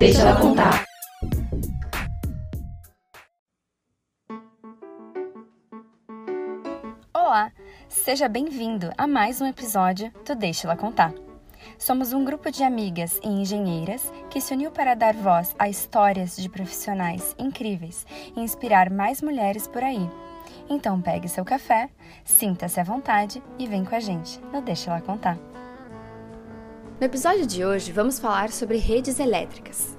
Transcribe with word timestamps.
Deixa 0.00 0.22
ela 0.22 0.40
contar. 0.40 0.86
Olá, 7.12 7.52
seja 7.86 8.26
bem-vindo 8.26 8.90
a 8.96 9.06
mais 9.06 9.42
um 9.42 9.46
episódio 9.46 10.10
do 10.24 10.34
Deixa 10.34 10.66
ela 10.66 10.74
contar. 10.74 11.12
Somos 11.78 12.14
um 12.14 12.24
grupo 12.24 12.50
de 12.50 12.62
amigas 12.62 13.20
e 13.22 13.28
engenheiras 13.28 14.10
que 14.30 14.40
se 14.40 14.54
uniu 14.54 14.70
para 14.70 14.94
dar 14.94 15.12
voz 15.12 15.54
a 15.58 15.68
histórias 15.68 16.34
de 16.34 16.48
profissionais 16.48 17.36
incríveis 17.38 18.06
e 18.34 18.40
inspirar 18.40 18.88
mais 18.88 19.20
mulheres 19.20 19.68
por 19.68 19.84
aí. 19.84 20.08
Então 20.70 20.98
pegue 20.98 21.28
seu 21.28 21.44
café, 21.44 21.90
sinta-se 22.24 22.80
à 22.80 22.82
vontade 22.82 23.42
e 23.58 23.66
vem 23.66 23.84
com 23.84 23.94
a 23.94 24.00
gente 24.00 24.40
no 24.50 24.62
Deixa 24.62 24.90
ela 24.90 25.02
contar. 25.02 25.49
No 27.00 27.06
episódio 27.06 27.46
de 27.46 27.64
hoje, 27.64 27.92
vamos 27.92 28.18
falar 28.18 28.50
sobre 28.50 28.76
redes 28.76 29.18
elétricas. 29.18 29.96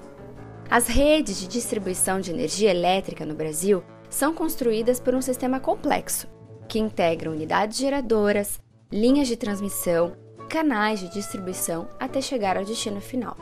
As 0.70 0.86
redes 0.86 1.40
de 1.40 1.48
distribuição 1.48 2.20
de 2.20 2.30
energia 2.30 2.70
elétrica 2.70 3.26
no 3.26 3.34
Brasil 3.34 3.82
são 4.08 4.32
construídas 4.32 5.00
por 5.00 5.12
um 5.12 5.20
sistema 5.20 5.58
complexo, 5.58 6.28
que 6.68 6.78
integra 6.78 7.28
unidades 7.28 7.76
geradoras, 7.76 8.60
linhas 8.88 9.26
de 9.26 9.36
transmissão, 9.36 10.16
canais 10.48 11.00
de 11.00 11.12
distribuição 11.12 11.88
até 11.98 12.20
chegar 12.20 12.56
ao 12.56 12.64
destino 12.64 13.00
final. 13.00 13.36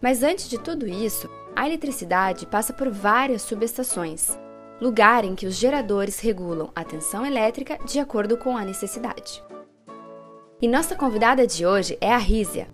Mas 0.00 0.22
antes 0.22 0.48
de 0.48 0.56
tudo 0.56 0.86
isso, 0.86 1.28
a 1.56 1.66
eletricidade 1.66 2.46
passa 2.46 2.72
por 2.72 2.88
várias 2.88 3.42
subestações, 3.42 4.38
lugar 4.80 5.24
em 5.24 5.34
que 5.34 5.46
os 5.46 5.56
geradores 5.56 6.20
regulam 6.20 6.70
a 6.72 6.84
tensão 6.84 7.26
elétrica 7.26 7.76
de 7.84 7.98
acordo 7.98 8.36
com 8.36 8.56
a 8.56 8.64
necessidade. 8.64 9.42
E 10.64 10.66
nossa 10.66 10.96
convidada 10.96 11.46
de 11.46 11.66
hoje 11.66 11.98
é 12.00 12.10
a 12.10 12.16
Rízia. 12.16 12.66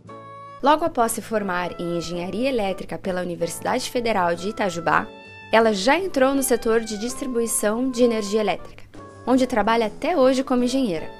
Logo 0.62 0.84
após 0.84 1.10
se 1.10 1.20
formar 1.20 1.72
em 1.80 1.96
Engenharia 1.96 2.48
Elétrica 2.48 2.96
pela 2.96 3.20
Universidade 3.20 3.90
Federal 3.90 4.32
de 4.36 4.50
Itajubá, 4.50 5.08
ela 5.50 5.72
já 5.72 5.98
entrou 5.98 6.32
no 6.32 6.40
setor 6.40 6.82
de 6.82 6.96
distribuição 6.96 7.90
de 7.90 8.04
energia 8.04 8.40
elétrica, 8.42 8.84
onde 9.26 9.44
trabalha 9.44 9.86
até 9.86 10.16
hoje 10.16 10.44
como 10.44 10.62
engenheira. 10.62 11.10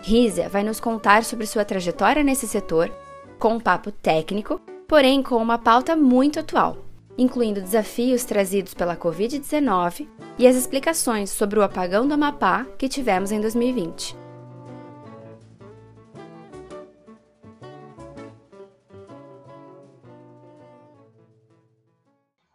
Rízia 0.00 0.48
vai 0.48 0.62
nos 0.62 0.78
contar 0.78 1.24
sobre 1.24 1.46
sua 1.46 1.64
trajetória 1.64 2.22
nesse 2.22 2.46
setor, 2.46 2.92
com 3.36 3.54
um 3.54 3.60
papo 3.60 3.90
técnico, 3.90 4.60
porém 4.86 5.20
com 5.20 5.38
uma 5.38 5.58
pauta 5.58 5.96
muito 5.96 6.38
atual, 6.38 6.78
incluindo 7.18 7.60
desafios 7.60 8.24
trazidos 8.24 8.72
pela 8.72 8.96
Covid-19 8.96 10.06
e 10.38 10.46
as 10.46 10.54
explicações 10.54 11.28
sobre 11.28 11.58
o 11.58 11.62
apagão 11.64 12.06
do 12.06 12.14
Amapá 12.14 12.64
que 12.78 12.88
tivemos 12.88 13.32
em 13.32 13.40
2020. 13.40 14.27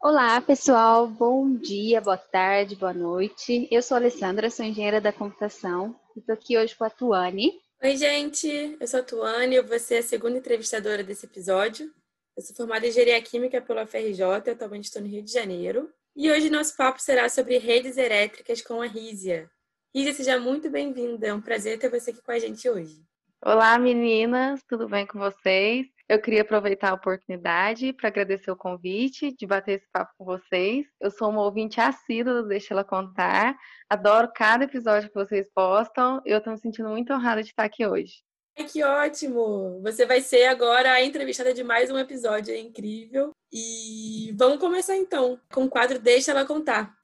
Olá, 0.05 0.41
pessoal. 0.41 1.07
Bom 1.07 1.55
dia, 1.55 2.01
boa 2.01 2.17
tarde, 2.17 2.75
boa 2.75 2.93
noite. 2.93 3.69
Eu 3.71 3.81
sou 3.81 3.95
a 3.95 4.01
Alessandra, 4.01 4.49
sou 4.49 4.65
engenheira 4.65 4.99
da 4.99 5.13
computação. 5.13 5.97
Estou 6.13 6.33
aqui 6.33 6.57
hoje 6.57 6.75
com 6.75 6.83
a 6.83 6.89
Tuane. 6.89 7.53
Oi, 7.81 7.95
gente. 7.95 8.75
Eu 8.81 8.85
sou 8.85 8.99
a 8.99 9.03
Tuane, 9.03 9.55
eu 9.55 9.65
vou 9.65 9.79
ser 9.79 9.99
a 9.99 10.03
segunda 10.03 10.37
entrevistadora 10.37 11.05
desse 11.05 11.25
episódio. 11.25 11.89
Eu 12.35 12.43
sou 12.43 12.53
formada 12.53 12.85
em 12.85 12.89
engenharia 12.89 13.21
química 13.21 13.61
pela 13.61 13.87
FRJ, 13.87 14.51
atualmente 14.51 14.83
estou 14.83 15.01
no 15.01 15.07
Rio 15.07 15.23
de 15.23 15.31
Janeiro. 15.31 15.89
E 16.13 16.29
hoje 16.29 16.49
nosso 16.49 16.75
papo 16.75 17.01
será 17.01 17.29
sobre 17.29 17.57
redes 17.57 17.95
elétricas 17.95 18.61
com 18.61 18.81
a 18.81 18.85
Rízia. 18.85 19.49
Rízia, 19.95 20.13
seja 20.13 20.37
muito 20.37 20.69
bem-vinda. 20.69 21.27
É 21.27 21.33
um 21.33 21.39
prazer 21.39 21.79
ter 21.79 21.89
você 21.89 22.11
aqui 22.11 22.21
com 22.21 22.31
a 22.33 22.39
gente 22.39 22.69
hoje. 22.69 23.01
Olá, 23.41 23.79
meninas. 23.79 24.61
Tudo 24.67 24.85
bem 24.89 25.07
com 25.07 25.17
vocês? 25.17 25.87
Eu 26.09 26.21
queria 26.21 26.41
aproveitar 26.41 26.89
a 26.89 26.95
oportunidade 26.95 27.93
para 27.93 28.09
agradecer 28.09 28.51
o 28.51 28.57
convite 28.57 29.33
de 29.35 29.47
bater 29.47 29.79
esse 29.79 29.89
papo 29.91 30.11
com 30.17 30.25
vocês. 30.25 30.85
Eu 30.99 31.09
sou 31.09 31.29
uma 31.29 31.41
ouvinte 31.41 31.79
assídua 31.79 32.41
do 32.41 32.47
Deixa 32.47 32.73
Ela 32.73 32.83
Contar. 32.83 33.57
Adoro 33.89 34.29
cada 34.35 34.65
episódio 34.65 35.09
que 35.09 35.15
vocês 35.15 35.49
postam. 35.55 36.21
Eu 36.25 36.39
estou 36.39 36.51
me 36.51 36.59
sentindo 36.59 36.89
muito 36.89 37.13
honrada 37.13 37.41
de 37.41 37.49
estar 37.49 37.63
aqui 37.63 37.87
hoje. 37.87 38.21
Que 38.55 38.83
ótimo! 38.83 39.81
Você 39.81 40.05
vai 40.05 40.21
ser 40.21 40.45
agora 40.45 40.91
a 40.91 41.01
entrevistada 41.01 41.53
de 41.53 41.63
mais 41.63 41.89
um 41.89 41.97
episódio, 41.97 42.53
é 42.53 42.59
incrível. 42.59 43.31
E 43.51 44.31
vamos 44.37 44.59
começar 44.59 44.95
então 44.95 45.39
com 45.51 45.63
o 45.63 45.69
quadro 45.69 45.97
Deixa 45.99 46.31
Ela 46.31 46.45
Contar. 46.45 46.95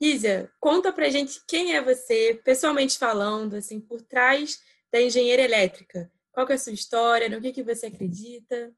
Isa, 0.00 0.50
conta 0.60 0.92
pra 0.92 1.08
gente 1.08 1.40
quem 1.46 1.74
é 1.74 1.82
você, 1.82 2.40
pessoalmente 2.44 2.98
falando, 2.98 3.56
assim, 3.56 3.80
por 3.80 4.00
trás 4.00 4.62
da 4.92 5.00
engenharia 5.00 5.44
elétrica. 5.44 6.10
Qual 6.32 6.46
é 6.48 6.54
a 6.54 6.58
sua 6.58 6.72
história, 6.72 7.28
no 7.28 7.40
que, 7.40 7.52
que 7.52 7.64
você 7.64 7.86
acredita? 7.86 8.72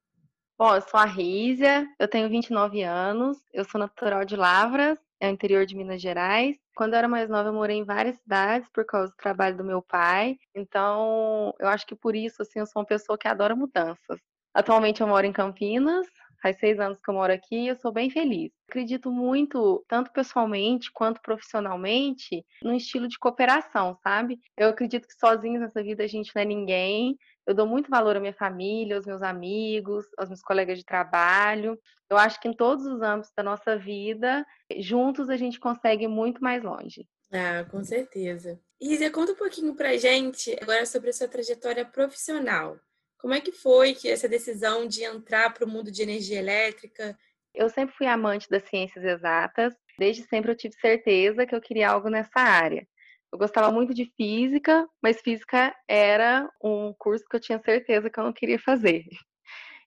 Bom, 0.59 0.75
eu 0.75 0.81
sou 0.83 0.99
a 0.99 1.05
Rízia, 1.05 1.87
eu 1.99 2.09
tenho 2.09 2.29
29 2.29 2.83
anos, 2.83 3.39
eu 3.53 3.65
sou 3.65 3.79
natural 3.79 4.25
de 4.25 4.37
Lavras, 4.37 4.99
é 5.21 5.29
o 5.29 5.33
interior 5.33 5.67
de 5.67 5.77
Minas 5.77 6.01
Gerais. 6.01 6.57
Quando 6.75 6.95
eu 6.95 6.99
era 6.99 7.09
mais 7.09 7.29
nova, 7.29 7.51
eu 7.51 7.53
morei 7.53 7.77
em 7.77 7.85
várias 7.85 8.17
cidades 8.17 8.69
por 8.71 8.87
causa 8.87 9.11
do 9.11 9.17
trabalho 9.17 9.57
do 9.57 9.65
meu 9.65 9.83
pai. 9.83 10.39
Então, 10.55 11.55
eu 11.59 11.69
acho 11.69 11.87
que 11.87 11.95
por 11.95 12.17
isso, 12.17 12.41
assim, 12.41 12.59
eu 12.59 12.67
sou 12.67 12.81
uma 12.81 12.87
pessoa 12.87 13.19
que 13.19 13.29
adora 13.29 13.55
mudanças. 13.55 14.19
Atualmente 14.55 15.01
eu 15.01 15.07
moro 15.07 15.27
em 15.27 15.33
Campinas, 15.33 16.07
Faz 16.43 16.59
seis 16.59 16.79
anos 16.81 16.99
que 17.03 17.11
eu 17.11 17.15
moro 17.15 17.33
aqui 17.33 17.57
e 17.57 17.69
eu 17.69 17.77
sou 17.77 17.93
bem 17.93 18.11
feliz. 18.11 18.51
Acredito 18.69 19.11
muito, 19.11 19.85
tanto 19.87 20.13
pessoalmente 20.13 20.91
quanto 20.93 21.21
profissionalmente, 21.21 22.45
no 22.63 22.75
estilo 22.75 23.07
de 23.09 23.19
cooperação, 23.19 23.99
sabe? 24.03 24.39
Eu 24.57 24.69
acredito 24.69 25.07
que 25.07 25.15
sozinhos 25.15 25.61
nessa 25.61 25.83
vida 25.83 26.03
a 26.05 26.07
gente 26.07 26.33
não 26.35 26.43
é 26.43 26.45
ninguém. 26.45 27.17
Eu 27.47 27.55
dou 27.55 27.67
muito 27.67 27.91
valor 27.91 28.17
à 28.17 28.21
minha 28.21 28.33
família, 28.33 28.97
aos 28.97 29.07
meus 29.07 29.23
amigos, 29.23 30.07
aos 30.17 30.29
meus 30.29 30.41
colegas 30.41 30.79
de 30.79 30.85
trabalho. 30.85 31.79
Eu 32.09 32.17
acho 32.17 32.41
que 32.41 32.49
em 32.49 32.53
todos 32.53 32.87
os 32.87 33.03
âmbitos 33.03 33.33
da 33.37 33.43
nossa 33.43 33.77
vida, 33.77 34.47
juntos 34.79 35.29
a 35.29 35.37
gente 35.37 35.61
consegue 35.61 36.09
muito 36.09 36.43
mais 36.43 36.63
longe. 36.63 37.07
Ah, 37.33 37.65
com 37.71 37.83
certeza. 37.85 38.61
Isa, 38.81 39.11
conta 39.11 39.33
um 39.33 39.37
pouquinho 39.37 39.75
pra 39.75 39.97
gente 39.97 40.57
agora 40.61 40.87
sobre 40.87 41.11
a 41.11 41.13
sua 41.13 41.29
trajetória 41.29 41.85
profissional. 41.85 42.79
Como 43.21 43.35
é 43.35 43.41
que 43.41 43.53
foi 43.53 43.95
que 43.95 44.09
essa 44.09 44.29
decisão 44.29 44.87
de 44.87 45.05
entrar 45.05 45.53
para 45.53 45.65
o 45.65 45.69
mundo 45.69 45.91
de 45.91 46.03
energia 46.03 46.39
elétrica? 46.39 47.19
Eu 47.55 47.69
sempre 47.69 47.95
fui 47.95 48.07
amante 48.07 48.49
das 48.49 48.63
ciências 48.65 49.05
exatas. 49.05 49.75
Desde 49.99 50.23
sempre 50.23 50.51
eu 50.51 50.57
tive 50.57 50.75
certeza 50.75 51.45
que 51.45 51.55
eu 51.55 51.61
queria 51.61 51.91
algo 51.91 52.09
nessa 52.09 52.41
área. 52.41 52.87
Eu 53.33 53.39
gostava 53.39 53.71
muito 53.71 53.93
de 53.93 54.11
física, 54.17 54.89
mas 55.03 55.21
física 55.21 55.75
era 55.87 56.49
um 56.63 56.95
curso 56.99 57.25
que 57.29 57.37
eu 57.37 57.41
tinha 57.41 57.61
certeza 57.63 58.09
que 58.09 58.19
eu 58.19 58.25
não 58.25 58.33
queria 58.33 58.59
fazer. 58.59 59.05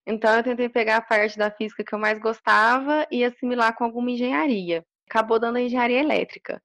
Então 0.06 0.36
eu 0.36 0.44
tentei 0.44 0.68
pegar 0.68 0.98
a 0.98 1.02
parte 1.02 1.38
da 1.38 1.50
física 1.50 1.82
que 1.82 1.96
eu 1.96 1.98
mais 1.98 2.20
gostava 2.20 3.08
e 3.10 3.24
assimilar 3.24 3.74
com 3.74 3.86
alguma 3.86 4.12
engenharia. 4.12 4.86
Acabou 5.10 5.40
dando 5.40 5.56
a 5.56 5.62
engenharia 5.62 6.02
elétrica. 6.02 6.62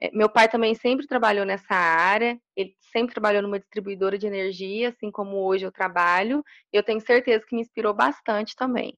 É, 0.00 0.10
meu 0.12 0.28
pai 0.28 0.48
também 0.48 0.74
sempre 0.74 1.06
trabalhou 1.06 1.44
nessa 1.44 1.74
área, 1.74 2.40
ele 2.56 2.74
sempre 2.92 3.12
trabalhou 3.12 3.42
numa 3.42 3.58
distribuidora 3.58 4.16
de 4.16 4.26
energia, 4.26 4.88
assim 4.88 5.10
como 5.10 5.36
hoje 5.44 5.66
eu 5.66 5.72
trabalho, 5.72 6.42
eu 6.72 6.82
tenho 6.82 7.00
certeza 7.00 7.44
que 7.46 7.54
me 7.54 7.60
inspirou 7.60 7.92
bastante 7.92 8.56
também. 8.56 8.96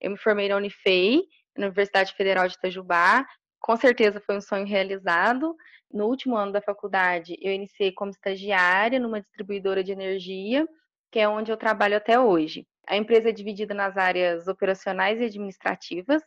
Eu 0.00 0.10
me 0.10 0.18
formei 0.18 0.48
na 0.48 0.56
Unifei, 0.56 1.22
na 1.56 1.66
Universidade 1.66 2.14
Federal 2.14 2.48
de 2.48 2.54
Itajubá, 2.54 3.26
com 3.62 3.76
certeza 3.76 4.20
foi 4.20 4.36
um 4.36 4.40
sonho 4.40 4.66
realizado. 4.66 5.56
No 5.90 6.06
último 6.06 6.36
ano 6.36 6.52
da 6.52 6.60
faculdade, 6.60 7.36
eu 7.40 7.52
iniciei 7.52 7.92
como 7.92 8.10
estagiária 8.10 8.98
numa 8.98 9.20
distribuidora 9.20 9.84
de 9.84 9.92
energia, 9.92 10.66
que 11.12 11.20
é 11.20 11.28
onde 11.28 11.52
eu 11.52 11.56
trabalho 11.56 11.96
até 11.96 12.18
hoje. 12.18 12.66
A 12.88 12.96
empresa 12.96 13.28
é 13.28 13.32
dividida 13.32 13.72
nas 13.72 13.96
áreas 13.96 14.48
operacionais 14.48 15.20
e 15.20 15.24
administrativas. 15.24 16.22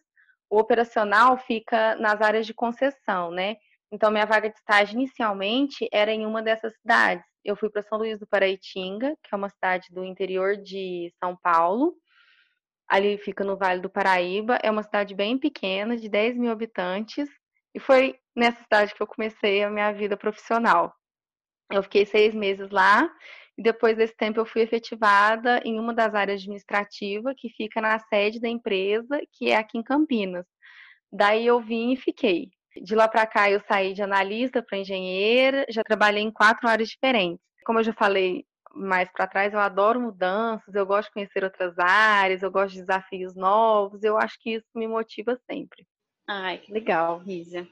O 0.49 0.57
operacional 0.57 1.37
fica 1.37 1.95
nas 1.95 2.21
áreas 2.21 2.45
de 2.45 2.53
concessão, 2.53 3.31
né? 3.31 3.57
Então, 3.95 4.11
minha 4.11 4.25
vaga 4.25 4.49
de 4.49 4.57
estágio 4.57 4.95
inicialmente 4.95 5.87
era 5.89 6.11
em 6.11 6.25
uma 6.25 6.43
dessas 6.43 6.75
cidades. 6.81 7.25
Eu 7.45 7.55
fui 7.55 7.69
para 7.69 7.81
São 7.81 7.97
Luís 7.97 8.19
do 8.19 8.27
Paraitinga, 8.27 9.15
que 9.23 9.33
é 9.33 9.37
uma 9.37 9.47
cidade 9.47 9.87
do 9.89 10.03
interior 10.03 10.57
de 10.57 11.13
São 11.17 11.33
Paulo. 11.37 11.95
Ali 12.89 13.17
fica 13.17 13.41
no 13.45 13.55
Vale 13.55 13.79
do 13.79 13.89
Paraíba. 13.89 14.59
É 14.61 14.69
uma 14.69 14.83
cidade 14.83 15.15
bem 15.15 15.37
pequena, 15.37 15.95
de 15.95 16.09
10 16.09 16.35
mil 16.35 16.51
habitantes. 16.51 17.29
E 17.73 17.79
foi 17.79 18.19
nessa 18.35 18.61
cidade 18.63 18.93
que 18.93 19.01
eu 19.01 19.07
comecei 19.07 19.63
a 19.63 19.69
minha 19.69 19.93
vida 19.93 20.17
profissional. 20.17 20.93
Eu 21.71 21.81
fiquei 21.81 22.05
seis 22.05 22.35
meses 22.35 22.69
lá 22.71 23.09
e 23.57 23.63
depois 23.63 23.95
desse 23.95 24.15
tempo 24.17 24.41
eu 24.41 24.45
fui 24.45 24.61
efetivada 24.61 25.61
em 25.63 25.79
uma 25.79 25.93
das 25.93 26.13
áreas 26.13 26.41
administrativas 26.41 27.33
que 27.37 27.47
fica 27.47 27.79
na 27.79 27.97
sede 27.97 28.41
da 28.41 28.49
empresa, 28.49 29.21
que 29.31 29.51
é 29.51 29.55
aqui 29.55 29.77
em 29.77 29.83
Campinas. 29.83 30.45
Daí 31.09 31.47
eu 31.47 31.61
vim 31.61 31.93
e 31.93 31.95
fiquei. 31.95 32.49
De 32.81 32.93
lá 32.93 33.07
para 33.07 33.25
cá, 33.25 33.49
eu 33.49 33.61
saí 33.67 33.93
de 33.93 34.01
analista 34.01 34.61
para 34.61 34.77
engenheira, 34.77 35.65
já 35.69 35.81
trabalhei 35.83 36.21
em 36.21 36.31
quatro 36.31 36.67
áreas 36.67 36.89
diferentes. 36.89 37.39
Como 37.65 37.79
eu 37.79 37.83
já 37.83 37.93
falei 37.93 38.45
mais 38.73 39.09
para 39.11 39.27
trás, 39.27 39.53
eu 39.53 39.59
adoro 39.59 40.01
mudanças, 40.01 40.75
eu 40.75 40.85
gosto 40.85 41.07
de 41.07 41.13
conhecer 41.13 41.43
outras 41.43 41.79
áreas, 41.79 42.43
eu 42.43 42.51
gosto 42.51 42.73
de 42.73 42.81
desafios 42.81 43.33
novos, 43.33 44.03
eu 44.03 44.17
acho 44.17 44.37
que 44.39 44.55
isso 44.55 44.67
me 44.75 44.87
motiva 44.87 45.39
sempre. 45.49 45.87
Ai, 46.27 46.57
que 46.57 46.73
legal, 46.73 47.19
Rízia. 47.19 47.67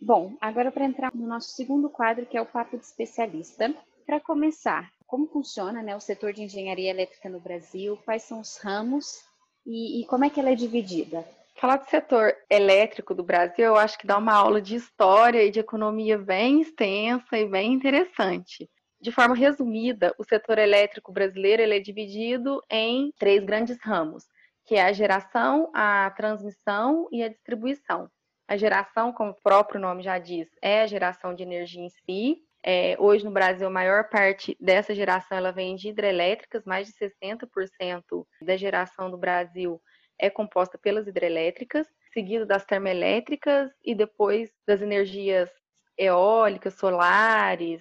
Bom, 0.00 0.36
agora 0.40 0.70
para 0.70 0.84
entrar 0.84 1.10
no 1.14 1.26
nosso 1.26 1.48
segundo 1.50 1.90
quadro, 1.90 2.24
que 2.24 2.36
é 2.36 2.40
o 2.40 2.46
Papo 2.46 2.78
de 2.78 2.84
Especialista. 2.84 3.74
Para 4.06 4.20
começar, 4.20 4.90
como 5.08 5.26
funciona 5.26 5.82
né, 5.82 5.96
o 5.96 6.00
setor 6.00 6.34
de 6.34 6.42
engenharia 6.42 6.90
elétrica 6.90 7.30
no 7.30 7.40
Brasil? 7.40 7.98
Quais 8.04 8.22
são 8.22 8.40
os 8.40 8.58
ramos 8.58 9.24
e, 9.66 10.02
e 10.02 10.06
como 10.06 10.26
é 10.26 10.30
que 10.30 10.38
ela 10.38 10.50
é 10.50 10.54
dividida? 10.54 11.26
Falar 11.56 11.78
do 11.78 11.88
setor 11.88 12.36
elétrico 12.48 13.14
do 13.14 13.24
Brasil, 13.24 13.64
eu 13.64 13.76
acho 13.76 13.98
que 13.98 14.06
dá 14.06 14.18
uma 14.18 14.34
aula 14.34 14.60
de 14.60 14.76
história 14.76 15.42
e 15.42 15.50
de 15.50 15.58
economia 15.58 16.18
bem 16.18 16.60
extensa 16.60 17.38
e 17.38 17.48
bem 17.48 17.72
interessante. 17.72 18.70
De 19.00 19.10
forma 19.10 19.34
resumida, 19.34 20.14
o 20.18 20.24
setor 20.24 20.58
elétrico 20.58 21.10
brasileiro 21.10 21.62
ele 21.62 21.76
é 21.76 21.80
dividido 21.80 22.62
em 22.70 23.10
três 23.18 23.42
grandes 23.44 23.78
ramos, 23.80 24.24
que 24.66 24.74
é 24.74 24.82
a 24.82 24.92
geração, 24.92 25.70
a 25.74 26.10
transmissão 26.10 27.08
e 27.10 27.22
a 27.22 27.28
distribuição. 27.28 28.10
A 28.46 28.56
geração, 28.56 29.12
como 29.12 29.30
o 29.30 29.42
próprio 29.42 29.80
nome 29.80 30.02
já 30.02 30.18
diz, 30.18 30.48
é 30.60 30.82
a 30.82 30.86
geração 30.86 31.34
de 31.34 31.42
energia 31.42 31.82
em 31.82 31.88
si. 31.88 32.42
É, 32.70 32.96
hoje 32.98 33.24
no 33.24 33.30
Brasil, 33.30 33.66
a 33.66 33.70
maior 33.70 34.10
parte 34.10 34.54
dessa 34.60 34.94
geração 34.94 35.38
ela 35.38 35.50
vem 35.50 35.74
de 35.74 35.88
hidrelétricas, 35.88 36.66
mais 36.66 36.86
de 36.86 36.92
60% 36.92 38.26
da 38.42 38.58
geração 38.58 39.10
do 39.10 39.16
Brasil 39.16 39.80
é 40.18 40.28
composta 40.28 40.76
pelas 40.76 41.06
hidrelétricas, 41.06 41.86
seguido 42.12 42.44
das 42.44 42.66
termoelétricas 42.66 43.70
e 43.82 43.94
depois 43.94 44.50
das 44.66 44.82
energias 44.82 45.50
eólicas, 45.96 46.74
solares 46.74 47.80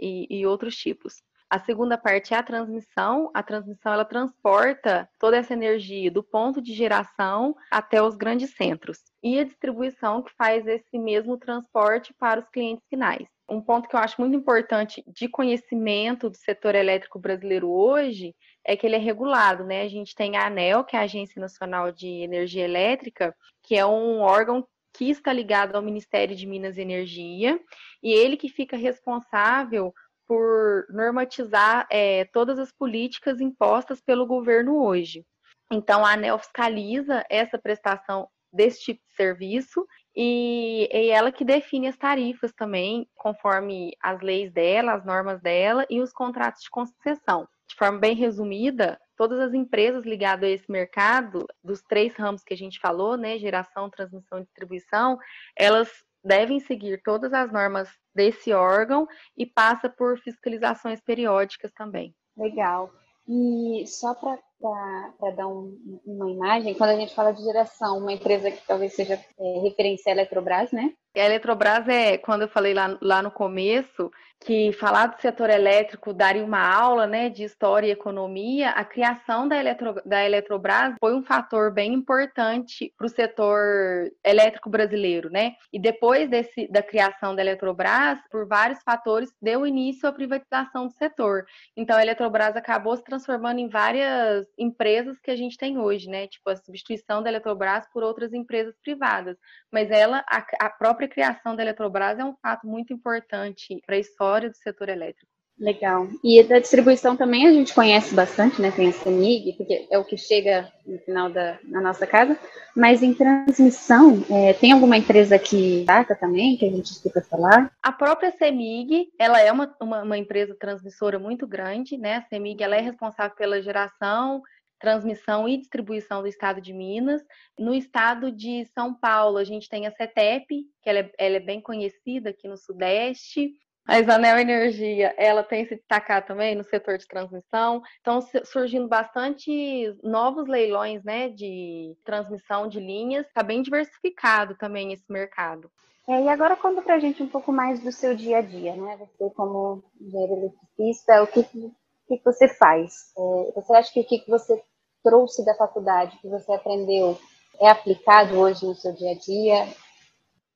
e, 0.00 0.28
e 0.30 0.46
outros 0.46 0.76
tipos. 0.76 1.20
A 1.52 1.58
segunda 1.58 1.98
parte 1.98 2.32
é 2.32 2.38
a 2.38 2.42
transmissão. 2.42 3.30
A 3.34 3.42
transmissão 3.42 3.92
ela 3.92 4.06
transporta 4.06 5.06
toda 5.18 5.36
essa 5.36 5.52
energia 5.52 6.10
do 6.10 6.22
ponto 6.22 6.62
de 6.62 6.72
geração 6.72 7.54
até 7.70 8.02
os 8.02 8.16
grandes 8.16 8.54
centros. 8.54 9.00
E 9.22 9.38
a 9.38 9.44
distribuição 9.44 10.22
que 10.22 10.32
faz 10.34 10.66
esse 10.66 10.98
mesmo 10.98 11.36
transporte 11.36 12.14
para 12.18 12.40
os 12.40 12.48
clientes 12.48 12.82
finais. 12.88 13.28
Um 13.46 13.60
ponto 13.60 13.86
que 13.86 13.94
eu 13.94 14.00
acho 14.00 14.18
muito 14.18 14.34
importante 14.34 15.04
de 15.06 15.28
conhecimento 15.28 16.30
do 16.30 16.38
setor 16.38 16.74
elétrico 16.74 17.18
brasileiro 17.18 17.70
hoje 17.70 18.34
é 18.66 18.74
que 18.74 18.86
ele 18.86 18.96
é 18.96 18.98
regulado, 18.98 19.62
né? 19.62 19.82
A 19.82 19.88
gente 19.88 20.14
tem 20.14 20.38
a 20.38 20.46
ANEL, 20.46 20.84
que 20.84 20.96
é 20.96 21.00
a 21.00 21.02
Agência 21.02 21.38
Nacional 21.38 21.92
de 21.92 22.08
Energia 22.08 22.64
Elétrica, 22.64 23.36
que 23.62 23.76
é 23.76 23.84
um 23.84 24.20
órgão 24.20 24.66
que 24.94 25.10
está 25.10 25.32
ligado 25.32 25.76
ao 25.76 25.82
Ministério 25.82 26.36
de 26.36 26.46
Minas 26.46 26.76
e 26.76 26.82
Energia, 26.82 27.60
e 28.02 28.12
ele 28.12 28.36
que 28.36 28.48
fica 28.48 28.76
responsável 28.76 29.92
por 30.32 30.86
normatizar 30.88 31.86
é, 31.90 32.24
todas 32.24 32.58
as 32.58 32.72
políticas 32.72 33.38
impostas 33.38 34.00
pelo 34.00 34.24
governo 34.24 34.82
hoje. 34.82 35.26
Então, 35.70 36.06
a 36.06 36.12
ANEL 36.12 36.38
fiscaliza 36.38 37.22
essa 37.28 37.58
prestação 37.58 38.26
desse 38.50 38.80
tipo 38.80 39.02
de 39.06 39.12
serviço 39.12 39.86
e 40.16 40.88
é 40.90 41.08
ela 41.08 41.30
que 41.30 41.44
define 41.44 41.86
as 41.86 41.98
tarifas 41.98 42.50
também, 42.54 43.06
conforme 43.14 43.92
as 44.02 44.22
leis 44.22 44.50
dela, 44.50 44.94
as 44.94 45.04
normas 45.04 45.38
dela 45.42 45.84
e 45.90 46.00
os 46.00 46.14
contratos 46.14 46.62
de 46.62 46.70
concessão. 46.70 47.46
De 47.68 47.74
forma 47.74 47.98
bem 47.98 48.14
resumida, 48.14 48.98
todas 49.14 49.38
as 49.38 49.52
empresas 49.52 50.02
ligadas 50.06 50.48
a 50.48 50.52
esse 50.52 50.70
mercado, 50.72 51.46
dos 51.62 51.82
três 51.82 52.14
ramos 52.16 52.42
que 52.42 52.54
a 52.54 52.56
gente 52.56 52.80
falou, 52.80 53.18
né, 53.18 53.38
geração, 53.38 53.90
transmissão 53.90 54.38
e 54.38 54.44
distribuição, 54.44 55.18
elas 55.54 55.90
devem 56.24 56.60
seguir 56.60 57.02
todas 57.02 57.32
as 57.32 57.52
normas 57.52 57.88
desse 58.14 58.52
órgão 58.52 59.06
e 59.36 59.46
passa 59.46 59.88
por 59.88 60.18
fiscalizações 60.18 61.00
periódicas 61.00 61.72
também. 61.72 62.14
Legal. 62.36 62.90
E 63.28 63.86
só 63.86 64.14
para 64.14 65.30
dar 65.36 65.46
um, 65.46 66.00
uma 66.04 66.30
imagem, 66.30 66.74
quando 66.74 66.90
a 66.90 66.96
gente 66.96 67.14
fala 67.14 67.32
de 67.32 67.42
geração, 67.42 67.98
uma 67.98 68.12
empresa 68.12 68.50
que 68.50 68.66
talvez 68.66 68.94
seja 68.94 69.14
é, 69.14 69.60
referência 69.60 70.10
à 70.10 70.12
Eletrobras, 70.12 70.72
né? 70.72 70.92
A 71.14 71.20
Eletrobras 71.20 71.86
é, 71.88 72.16
quando 72.16 72.42
eu 72.42 72.48
falei 72.48 72.72
lá, 72.72 72.96
lá 73.00 73.22
no 73.22 73.30
começo, 73.30 74.10
que 74.44 74.72
falar 74.72 75.06
do 75.06 75.20
setor 75.20 75.50
elétrico 75.50 76.12
daria 76.12 76.44
uma 76.44 76.60
aula 76.60 77.06
né, 77.06 77.28
de 77.28 77.44
história 77.44 77.86
e 77.86 77.90
economia, 77.90 78.70
a 78.70 78.84
criação 78.84 79.46
da, 79.46 79.56
Eletro, 79.56 79.94
da 80.04 80.24
Eletrobras 80.24 80.94
foi 80.98 81.14
um 81.14 81.22
fator 81.22 81.72
bem 81.72 81.92
importante 81.92 82.92
para 82.96 83.06
o 83.06 83.10
setor 83.10 84.10
elétrico 84.24 84.68
brasileiro, 84.68 85.30
né? 85.30 85.54
E 85.72 85.78
depois 85.78 86.28
desse, 86.28 86.66
da 86.68 86.82
criação 86.82 87.34
da 87.34 87.42
Eletrobras, 87.42 88.18
por 88.30 88.46
vários 88.46 88.82
fatores, 88.82 89.32
deu 89.40 89.66
início 89.66 90.08
à 90.08 90.12
privatização 90.12 90.88
do 90.88 90.92
setor. 90.94 91.44
Então 91.76 91.96
a 91.96 92.02
Eletrobras 92.02 92.56
acabou 92.56 92.96
se 92.96 93.04
transformando 93.04 93.60
em 93.60 93.68
várias 93.68 94.46
empresas 94.58 95.18
que 95.20 95.30
a 95.30 95.36
gente 95.36 95.56
tem 95.56 95.78
hoje, 95.78 96.08
né? 96.08 96.26
Tipo 96.26 96.50
a 96.50 96.56
substituição 96.56 97.22
da 97.22 97.30
Eletrobras 97.30 97.86
por 97.92 98.02
outras 98.02 98.32
empresas 98.32 98.74
privadas. 98.82 99.36
Mas 99.70 99.90
ela, 99.90 100.24
a, 100.28 100.44
a 100.60 100.70
própria 100.70 101.01
criação 101.08 101.54
da 101.54 101.62
Eletrobras 101.62 102.18
é 102.18 102.24
um 102.24 102.34
fato 102.40 102.66
muito 102.66 102.92
importante 102.92 103.80
para 103.86 103.96
a 103.96 103.98
história 103.98 104.50
do 104.50 104.56
setor 104.56 104.88
elétrico. 104.88 105.32
Legal. 105.58 106.08
E 106.24 106.42
da 106.42 106.58
distribuição 106.58 107.16
também 107.16 107.46
a 107.46 107.52
gente 107.52 107.74
conhece 107.74 108.14
bastante, 108.14 108.60
né? 108.60 108.70
Tem 108.70 108.88
a 108.88 108.92
CEMIG, 108.92 109.52
porque 109.52 109.86
é 109.90 109.98
o 109.98 110.04
que 110.04 110.16
chega 110.16 110.72
no 110.84 110.98
final 110.98 111.30
da 111.30 111.58
na 111.64 111.80
nossa 111.80 112.06
casa. 112.06 112.36
Mas 112.74 113.02
em 113.02 113.14
transmissão, 113.14 114.24
é, 114.28 114.54
tem 114.54 114.72
alguma 114.72 114.96
empresa 114.96 115.38
que 115.38 115.78
destaca 115.78 116.16
também, 116.16 116.56
que 116.56 116.64
a 116.64 116.70
gente 116.70 116.90
escuta 116.90 117.20
falar? 117.20 117.70
A 117.82 117.92
própria 117.92 118.32
CEMIG, 118.32 119.12
ela 119.18 119.40
é 119.40 119.52
uma, 119.52 119.72
uma, 119.80 120.02
uma 120.02 120.18
empresa 120.18 120.56
transmissora 120.58 121.18
muito 121.18 121.46
grande, 121.46 121.96
né? 121.96 122.16
A 122.16 122.22
CEMIG, 122.22 122.64
ela 122.64 122.76
é 122.76 122.80
responsável 122.80 123.36
pela 123.36 123.62
geração 123.62 124.42
transmissão 124.82 125.48
e 125.48 125.56
distribuição 125.56 126.20
do 126.20 126.28
estado 126.28 126.60
de 126.60 126.72
Minas. 126.72 127.22
No 127.56 127.72
estado 127.72 128.32
de 128.32 128.66
São 128.74 128.92
Paulo, 128.92 129.38
a 129.38 129.44
gente 129.44 129.68
tem 129.68 129.86
a 129.86 129.92
CETEP, 129.92 130.66
que 130.82 130.90
ela 130.90 130.98
é, 130.98 131.12
ela 131.16 131.36
é 131.36 131.40
bem 131.40 131.60
conhecida 131.60 132.30
aqui 132.30 132.48
no 132.48 132.56
Sudeste. 132.56 133.52
A 133.86 133.98
Isanel 133.98 134.38
Energia, 134.38 135.14
ela 135.16 135.42
tem 135.42 135.64
se 135.66 135.76
destacado 135.76 136.26
também 136.26 136.54
no 136.54 136.64
setor 136.64 136.98
de 136.98 137.06
transmissão. 137.06 137.82
Estão 137.96 138.20
surgindo 138.44 138.88
bastante 138.88 139.96
novos 140.02 140.46
leilões, 140.46 141.02
né, 141.02 141.28
de 141.28 141.96
transmissão 142.04 142.68
de 142.68 142.78
linhas. 142.78 143.26
Está 143.26 143.42
bem 143.42 143.62
diversificado 143.62 144.56
também 144.56 144.92
esse 144.92 145.10
mercado. 145.10 145.70
É, 146.08 146.24
e 146.24 146.28
agora 146.28 146.56
conta 146.56 146.82
pra 146.82 146.98
gente 146.98 147.22
um 147.22 147.28
pouco 147.28 147.52
mais 147.52 147.80
do 147.80 147.92
seu 147.92 148.14
dia 148.14 148.38
a 148.38 148.40
dia, 148.40 148.74
né? 148.74 148.98
Você 148.98 149.30
como 149.34 149.82
engenheiro 150.00 150.32
eletricista, 150.34 151.22
o 151.22 151.26
que, 151.28 151.44
que, 151.44 152.18
que 152.18 152.24
você 152.24 152.48
faz? 152.48 153.12
É, 153.16 153.52
você 153.54 153.72
acha 153.74 153.92
que 153.92 154.00
o 154.00 154.04
que, 154.04 154.18
que 154.18 154.30
você 154.30 154.60
trouxe 155.02 155.44
da 155.44 155.54
faculdade, 155.54 156.18
que 156.20 156.28
você 156.28 156.52
aprendeu, 156.52 157.18
é 157.60 157.68
aplicado 157.68 158.36
hoje 158.38 158.64
no 158.66 158.74
seu 158.74 158.92
dia 158.94 159.12
a 159.12 159.14
dia? 159.14 159.68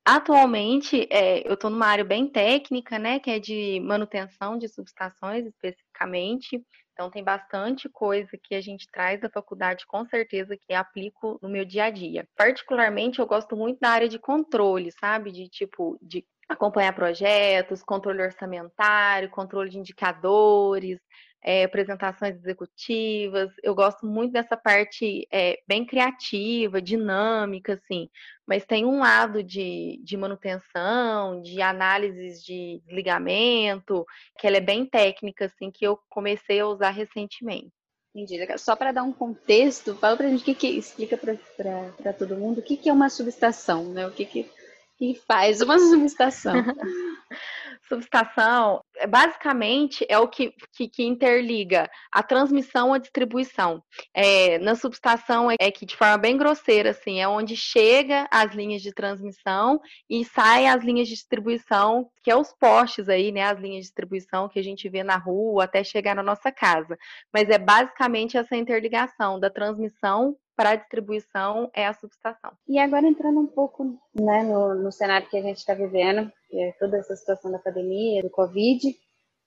Atualmente, 0.05 1.05
é, 1.11 1.45
eu 1.47 1.55
estou 1.55 1.69
numa 1.69 1.87
área 1.87 2.03
bem 2.03 2.27
técnica, 2.27 2.97
né, 2.97 3.19
que 3.19 3.29
é 3.29 3.39
de 3.39 3.79
manutenção 3.81 4.57
de 4.57 4.69
subestações 4.69 5.45
especificamente. 5.45 6.63
Então, 6.93 7.11
tem 7.11 7.23
bastante 7.23 7.89
coisa 7.89 8.29
que 8.41 8.55
a 8.55 8.61
gente 8.61 8.87
traz 8.89 9.19
da 9.19 9.29
faculdade, 9.29 9.85
com 9.85 10.05
certeza, 10.05 10.57
que 10.57 10.73
aplico 10.73 11.37
no 11.41 11.49
meu 11.49 11.65
dia 11.65 11.83
a 11.83 11.89
dia. 11.89 12.27
Particularmente, 12.35 13.19
eu 13.19 13.27
gosto 13.27 13.55
muito 13.55 13.79
da 13.79 13.89
área 13.89 14.07
de 14.07 14.17
controle, 14.17 14.91
sabe? 14.93 15.31
De 15.31 15.47
tipo, 15.47 15.97
de 16.01 16.25
acompanhar 16.49 16.95
projetos, 16.95 17.83
controle 17.83 18.23
orçamentário, 18.23 19.29
controle 19.29 19.69
de 19.69 19.77
indicadores, 19.77 20.99
é, 21.43 21.63
apresentações 21.63 22.35
executivas. 22.35 23.51
Eu 23.63 23.73
gosto 23.75 24.05
muito 24.05 24.33
dessa 24.33 24.57
parte 24.57 25.27
é, 25.31 25.59
bem 25.67 25.85
criativa, 25.85 26.81
dinâmica, 26.81 27.73
assim. 27.73 28.09
Mas 28.45 28.65
tem 28.65 28.85
um 28.85 28.99
lado 28.99 29.43
de, 29.43 29.99
de 30.03 30.17
manutenção, 30.17 31.41
de 31.41 31.61
análises 31.61 32.43
de 32.43 32.81
desligamento, 32.85 34.05
que 34.37 34.47
ela 34.47 34.57
é 34.57 34.61
bem 34.61 34.85
técnica, 34.85 35.45
assim, 35.45 35.71
que 35.71 35.85
eu 35.85 35.99
comecei 36.09 36.59
a 36.59 36.67
usar 36.67 36.91
recentemente. 36.91 37.71
Entendi. 38.15 38.57
Só 38.57 38.75
para 38.75 38.91
dar 38.91 39.03
um 39.03 39.13
contexto, 39.13 39.95
fala 39.95 40.17
para 40.17 40.27
a 40.27 40.29
gente 40.29 40.41
o 40.41 40.45
que, 40.45 40.55
que 40.55 40.67
explica 40.67 41.17
para 41.17 42.13
todo 42.13 42.35
mundo 42.35 42.59
o 42.59 42.63
que, 42.63 42.75
que 42.75 42.89
é 42.89 42.93
uma 42.93 43.09
subestação, 43.09 43.93
né? 43.93 44.07
O 44.07 44.11
que, 44.11 44.25
que, 44.25 44.49
que 44.97 45.21
faz 45.27 45.61
uma 45.61 45.77
subestação? 45.79 46.55
subestação, 47.87 48.81
basicamente, 49.09 50.05
é 50.09 50.17
o 50.17 50.27
que, 50.27 50.53
que, 50.73 50.87
que 50.87 51.03
interliga 51.03 51.89
a 52.11 52.21
transmissão 52.21 52.93
à 52.93 52.97
distribuição. 52.97 53.81
É, 54.13 54.57
na 54.59 54.75
subestação, 54.75 55.49
é, 55.51 55.55
é, 55.59 55.71
que, 55.71 55.85
de 55.85 55.95
forma 55.95 56.17
bem 56.17 56.37
grosseira, 56.37 56.91
assim, 56.91 57.19
é 57.19 57.27
onde 57.27 57.55
chega 57.55 58.27
as 58.31 58.53
linhas 58.53 58.81
de 58.81 58.91
transmissão 58.91 59.79
e 60.09 60.23
sai 60.25 60.67
as 60.67 60.83
linhas 60.83 61.07
de 61.07 61.15
distribuição, 61.15 62.09
que 62.23 62.31
é 62.31 62.35
os 62.35 62.53
postes 62.53 63.09
aí, 63.09 63.31
né, 63.31 63.43
as 63.43 63.59
linhas 63.59 63.77
de 63.77 63.87
distribuição 63.87 64.49
que 64.49 64.59
a 64.59 64.63
gente 64.63 64.89
vê 64.89 65.03
na 65.03 65.17
rua 65.17 65.63
até 65.63 65.83
chegar 65.83 66.15
na 66.15 66.23
nossa 66.23 66.51
casa. 66.51 66.97
Mas 67.33 67.49
é 67.49 67.57
basicamente 67.57 68.37
essa 68.37 68.55
interligação 68.55 69.39
da 69.39 69.49
transmissão 69.49 70.35
para 70.57 70.71
a 70.71 70.75
distribuição 70.75 71.69
é 71.73 71.85
a 71.85 71.93
subestação. 71.93 72.51
E 72.67 72.79
agora 72.79 73.07
entrando 73.07 73.39
um 73.39 73.45
pouco 73.45 73.97
né, 74.13 74.43
no, 74.43 74.73
no 74.73 74.91
cenário 74.91 75.29
que 75.29 75.37
a 75.37 75.41
gente 75.41 75.57
está 75.57 75.75
vivendo, 75.75 76.31
é 76.51 76.73
toda 76.79 76.97
essa 76.97 77.15
situação 77.15 77.51
da 77.51 77.59
pandemia, 77.59 78.23
do 78.23 78.29
Covid, 78.29 78.97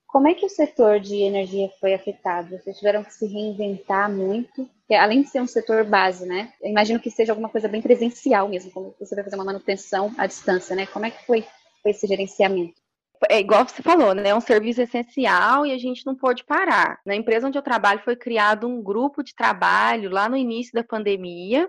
como 0.07 0.29
é 0.29 0.35
que 0.35 0.47
o 0.47 0.49
setor 0.49 1.01
de 1.01 1.17
energia 1.17 1.69
foi 1.81 1.95
afetado? 1.95 2.57
Vocês 2.59 2.77
tiveram 2.79 3.05
que 3.05 3.13
se 3.13 3.27
reinventar 3.27 4.11
muito, 4.11 4.69
além 4.91 5.23
de 5.23 5.29
ser 5.29 5.41
um 5.41 5.47
setor 5.47 5.85
base, 5.85 6.27
né? 6.27 6.53
Eu 6.61 6.71
imagino 6.71 6.99
que 6.99 7.11
seja 7.11 7.33
alguma 7.33 7.49
coisa 7.49 7.69
bem 7.69 7.83
presencial 7.83 8.49
mesmo, 8.49 8.73
como 8.73 8.95
você 8.99 9.15
vai 9.15 9.23
fazer 9.23 9.37
uma 9.37 9.45
manutenção 9.45 10.13
à 10.17 10.27
distância, 10.27 10.75
né? 10.75 10.87
Como 10.87 11.07
é 11.07 11.11
que 11.11 11.27
foi 11.27 11.45
foi 11.83 11.93
esse 11.93 12.07
gerenciamento? 12.07 12.80
É 13.29 13.41
igual 13.41 13.67
você 13.67 13.83
falou, 13.83 14.15
né? 14.15 14.31
É 14.31 14.35
um 14.35 14.41
serviço 14.41 14.81
essencial 14.81 15.67
e 15.67 15.73
a 15.73 15.79
gente 15.79 16.07
não 16.07 16.15
pode 16.15 16.45
parar. 16.45 17.01
Na 17.05 17.15
empresa 17.15 17.47
onde 17.47 17.59
eu 17.59 17.63
trabalho 17.63 18.01
foi 18.05 18.17
criado 18.17 18.67
um 18.67 18.83
grupo 18.83 19.23
de 19.23 19.35
trabalho 19.35 20.11
lá 20.11 20.29
no 20.29 20.37
início 20.37 20.73
da 20.73 20.83
pandemia, 20.83 21.69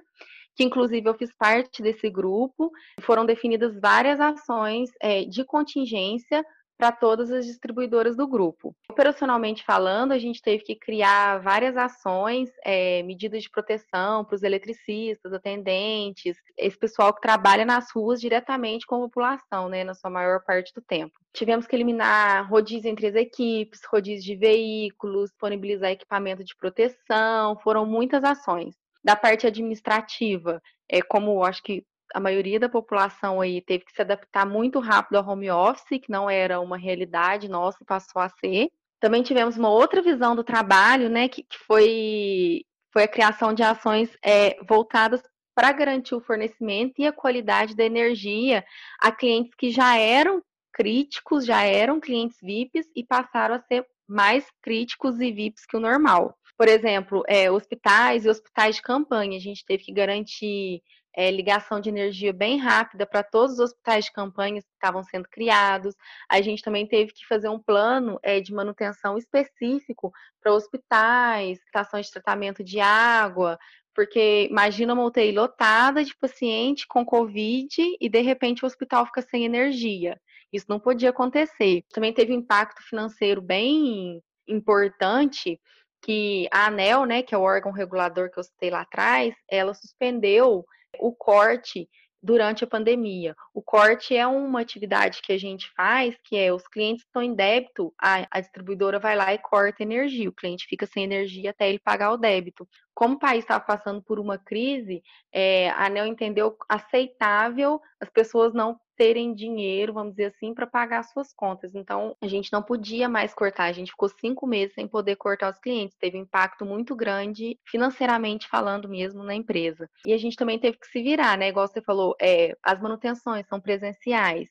que 0.55 0.63
inclusive 0.63 1.07
eu 1.09 1.13
fiz 1.13 1.31
parte 1.37 1.81
desse 1.81 2.09
grupo. 2.09 2.71
Foram 3.01 3.25
definidas 3.25 3.79
várias 3.79 4.19
ações 4.19 4.89
é, 5.01 5.25
de 5.25 5.43
contingência 5.43 6.45
para 6.81 6.91
todas 6.91 7.29
as 7.31 7.45
distribuidoras 7.45 8.17
do 8.17 8.27
grupo. 8.27 8.75
Operacionalmente 8.89 9.63
falando, 9.63 10.13
a 10.13 10.17
gente 10.17 10.41
teve 10.41 10.63
que 10.63 10.75
criar 10.75 11.37
várias 11.37 11.77
ações, 11.77 12.49
é, 12.65 13.03
medidas 13.03 13.43
de 13.43 13.51
proteção 13.51 14.25
para 14.25 14.33
os 14.33 14.41
eletricistas, 14.41 15.31
atendentes, 15.31 16.35
esse 16.57 16.75
pessoal 16.75 17.13
que 17.13 17.21
trabalha 17.21 17.63
nas 17.63 17.91
ruas 17.91 18.19
diretamente 18.19 18.87
com 18.87 18.95
a 18.95 19.01
população, 19.01 19.69
né, 19.69 19.83
na 19.83 19.93
sua 19.93 20.09
maior 20.09 20.43
parte 20.43 20.73
do 20.73 20.81
tempo. 20.81 21.13
Tivemos 21.31 21.67
que 21.67 21.75
eliminar 21.75 22.49
rodízio 22.49 22.89
entre 22.89 23.05
as 23.05 23.15
equipes, 23.15 23.81
rodízio 23.85 24.25
de 24.25 24.35
veículos, 24.35 25.29
disponibilizar 25.29 25.91
equipamento 25.91 26.43
de 26.43 26.55
proteção, 26.55 27.59
foram 27.59 27.85
muitas 27.85 28.23
ações. 28.23 28.73
Da 29.03 29.15
parte 29.15 29.45
administrativa, 29.45 30.59
é 30.89 30.99
como 30.99 31.43
acho 31.43 31.61
que 31.61 31.85
a 32.13 32.19
maioria 32.19 32.59
da 32.59 32.69
população 32.69 33.41
aí 33.41 33.61
teve 33.61 33.85
que 33.85 33.91
se 33.91 34.01
adaptar 34.01 34.45
muito 34.45 34.79
rápido 34.79 35.17
ao 35.17 35.27
home 35.27 35.49
office, 35.49 35.99
que 36.01 36.09
não 36.09 36.29
era 36.29 36.59
uma 36.59 36.77
realidade 36.77 37.49
nossa 37.49 37.77
e 37.81 37.85
passou 37.85 38.21
a 38.21 38.29
ser. 38.29 38.69
Também 38.99 39.23
tivemos 39.23 39.57
uma 39.57 39.69
outra 39.69 40.01
visão 40.01 40.35
do 40.35 40.43
trabalho, 40.43 41.09
né, 41.09 41.27
que, 41.27 41.43
que 41.43 41.57
foi, 41.65 42.63
foi 42.93 43.03
a 43.03 43.07
criação 43.07 43.53
de 43.53 43.63
ações 43.63 44.15
é, 44.23 44.57
voltadas 44.63 45.21
para 45.55 45.71
garantir 45.71 46.15
o 46.15 46.21
fornecimento 46.21 46.93
e 46.99 47.05
a 47.05 47.11
qualidade 47.11 47.75
da 47.75 47.83
energia 47.83 48.63
a 48.99 49.11
clientes 49.11 49.53
que 49.55 49.69
já 49.69 49.97
eram 49.97 50.41
críticos, 50.73 51.45
já 51.45 51.63
eram 51.63 51.99
clientes 51.99 52.37
VIPs 52.41 52.87
e 52.95 53.03
passaram 53.03 53.55
a 53.55 53.59
ser 53.59 53.85
mais 54.07 54.45
críticos 54.61 55.19
e 55.19 55.31
VIPs 55.31 55.65
que 55.65 55.75
o 55.75 55.79
normal. 55.79 56.37
Por 56.57 56.67
exemplo, 56.67 57.23
é, 57.27 57.49
hospitais 57.49 58.25
e 58.25 58.29
hospitais 58.29 58.75
de 58.75 58.81
campanha, 58.81 59.37
a 59.37 59.41
gente 59.41 59.65
teve 59.65 59.83
que 59.83 59.91
garantir 59.91 60.81
é, 61.13 61.29
ligação 61.29 61.79
de 61.79 61.89
energia 61.89 62.31
bem 62.31 62.57
rápida 62.57 63.05
para 63.05 63.23
todos 63.23 63.53
os 63.53 63.59
hospitais 63.59 64.05
de 64.05 64.11
campanha 64.11 64.61
que 64.61 64.67
estavam 64.73 65.03
sendo 65.03 65.27
criados. 65.29 65.95
A 66.29 66.41
gente 66.41 66.63
também 66.63 66.87
teve 66.87 67.11
que 67.11 67.25
fazer 67.27 67.49
um 67.49 67.59
plano 67.59 68.19
é, 68.23 68.39
de 68.39 68.53
manutenção 68.53 69.17
específico 69.17 70.11
para 70.41 70.53
hospitais, 70.53 71.59
estações 71.65 72.05
de 72.07 72.13
tratamento 72.13 72.63
de 72.63 72.79
água, 72.79 73.57
porque 73.93 74.47
imagina 74.49 74.93
uma 74.93 75.05
UTI 75.05 75.31
lotada 75.31 76.03
de 76.03 76.15
paciente 76.15 76.87
com 76.87 77.05
Covid 77.05 77.75
e 77.99 78.09
de 78.09 78.21
repente 78.21 78.63
o 78.63 78.67
hospital 78.67 79.05
fica 79.05 79.21
sem 79.21 79.43
energia. 79.43 80.19
Isso 80.51 80.65
não 80.69 80.79
podia 80.79 81.09
acontecer. 81.09 81.83
Também 81.89 82.13
teve 82.13 82.33
um 82.33 82.39
impacto 82.39 82.81
financeiro 82.83 83.41
bem 83.41 84.21
importante 84.47 85.59
que 86.01 86.47
a 86.51 86.67
ANEL, 86.67 87.05
né, 87.05 87.21
que 87.21 87.35
é 87.35 87.37
o 87.37 87.41
órgão 87.41 87.71
regulador 87.71 88.31
que 88.31 88.39
eu 88.39 88.43
citei 88.43 88.69
lá 88.69 88.81
atrás, 88.81 89.35
ela 89.49 89.73
suspendeu 89.73 90.65
o 90.99 91.13
corte 91.13 91.89
durante 92.21 92.63
a 92.63 92.67
pandemia. 92.67 93.35
O 93.53 93.61
corte 93.61 94.15
é 94.15 94.27
uma 94.27 94.61
atividade 94.61 95.21
que 95.23 95.33
a 95.33 95.37
gente 95.39 95.71
faz, 95.75 96.15
que 96.23 96.37
é 96.37 96.53
os 96.53 96.67
clientes 96.67 97.03
estão 97.03 97.21
em 97.21 97.33
débito, 97.33 97.93
a, 97.99 98.27
a, 98.29 98.39
distribuidora 98.39 98.99
vai 98.99 99.15
lá 99.15 99.33
e 99.33 99.39
corta 99.39 99.81
energia, 99.81 100.29
o 100.29 100.33
cliente 100.33 100.67
fica 100.67 100.85
sem 100.85 101.03
energia 101.03 101.49
até 101.49 101.67
ele 101.67 101.79
pagar 101.79 102.11
o 102.11 102.17
débito. 102.17 102.67
Como 102.93 103.15
o 103.15 103.19
país 103.19 103.43
estava 103.43 103.63
passando 103.63 104.01
por 104.03 104.19
uma 104.19 104.37
crise, 104.37 105.01
é, 105.31 105.69
a 105.71 105.87
ANEL 105.87 106.05
entendeu 106.05 106.55
aceitável 106.69 107.81
as 107.99 108.09
pessoas 108.09 108.53
não 108.53 108.79
terem 109.01 109.33
dinheiro, 109.33 109.93
vamos 109.93 110.11
dizer 110.11 110.25
assim, 110.25 110.53
para 110.53 110.67
pagar 110.67 111.01
suas 111.01 111.33
contas. 111.33 111.73
Então, 111.73 112.15
a 112.21 112.27
gente 112.27 112.53
não 112.53 112.61
podia 112.61 113.09
mais 113.09 113.33
cortar, 113.33 113.63
a 113.63 113.71
gente 113.71 113.89
ficou 113.89 114.07
cinco 114.07 114.45
meses 114.45 114.75
sem 114.75 114.87
poder 114.87 115.15
cortar 115.15 115.49
os 115.51 115.57
clientes. 115.57 115.97
Teve 115.97 116.19
um 116.19 116.21
impacto 116.21 116.63
muito 116.63 116.95
grande, 116.95 117.57
financeiramente 117.65 118.47
falando 118.47 118.87
mesmo, 118.87 119.23
na 119.23 119.33
empresa. 119.33 119.89
E 120.05 120.13
a 120.13 120.19
gente 120.19 120.37
também 120.37 120.59
teve 120.59 120.77
que 120.77 120.85
se 120.85 121.01
virar, 121.01 121.35
né? 121.35 121.49
Igual 121.49 121.67
você 121.67 121.81
falou, 121.81 122.15
é, 122.21 122.55
as 122.61 122.79
manutenções 122.79 123.47
são 123.47 123.59
presenciais. 123.59 124.47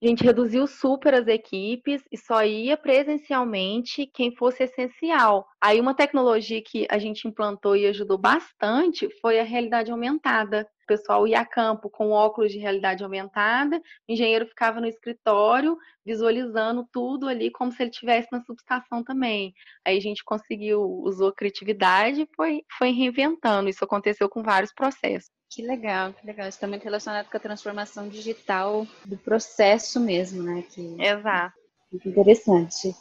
A 0.00 0.06
gente 0.06 0.22
reduziu 0.22 0.64
super 0.68 1.12
as 1.12 1.26
equipes 1.26 2.00
e 2.12 2.16
só 2.16 2.44
ia 2.44 2.76
presencialmente 2.76 4.06
quem 4.06 4.32
fosse 4.36 4.62
essencial. 4.62 5.44
Aí 5.60 5.80
uma 5.80 5.92
tecnologia 5.92 6.62
que 6.62 6.86
a 6.88 6.98
gente 6.98 7.26
implantou 7.26 7.74
e 7.74 7.84
ajudou 7.84 8.16
bastante 8.16 9.08
foi 9.20 9.40
a 9.40 9.44
realidade 9.44 9.90
aumentada. 9.90 10.68
O 10.88 10.96
pessoal 10.96 11.28
ia 11.28 11.40
a 11.40 11.44
campo 11.44 11.90
com 11.90 12.12
óculos 12.12 12.50
de 12.50 12.58
realidade 12.58 13.04
aumentada, 13.04 13.76
o 14.08 14.12
engenheiro 14.12 14.46
ficava 14.46 14.80
no 14.80 14.86
escritório 14.86 15.76
visualizando 16.02 16.88
tudo 16.90 17.28
ali 17.28 17.50
como 17.50 17.70
se 17.70 17.82
ele 17.82 17.90
estivesse 17.90 18.28
na 18.32 18.42
subestação 18.42 19.04
também. 19.04 19.52
Aí 19.84 19.98
a 19.98 20.00
gente 20.00 20.24
conseguiu, 20.24 20.80
usou 20.80 21.30
criatividade 21.30 22.22
e 22.22 22.28
foi, 22.34 22.62
foi 22.78 22.90
reinventando. 22.90 23.68
Isso 23.68 23.84
aconteceu 23.84 24.30
com 24.30 24.42
vários 24.42 24.72
processos. 24.72 25.30
Que 25.50 25.60
legal, 25.60 26.14
que 26.14 26.26
legal. 26.26 26.48
Isso 26.48 26.56
está 26.56 26.66
muito 26.66 26.84
relacionado 26.84 27.28
com 27.28 27.36
a 27.36 27.40
transformação 27.40 28.08
digital 28.08 28.86
do 29.04 29.18
processo 29.18 30.00
mesmo, 30.00 30.42
né? 30.42 30.64
Que... 30.70 30.96
Exato. 30.98 31.54
Muito 31.92 32.08
interessante. 32.08 32.94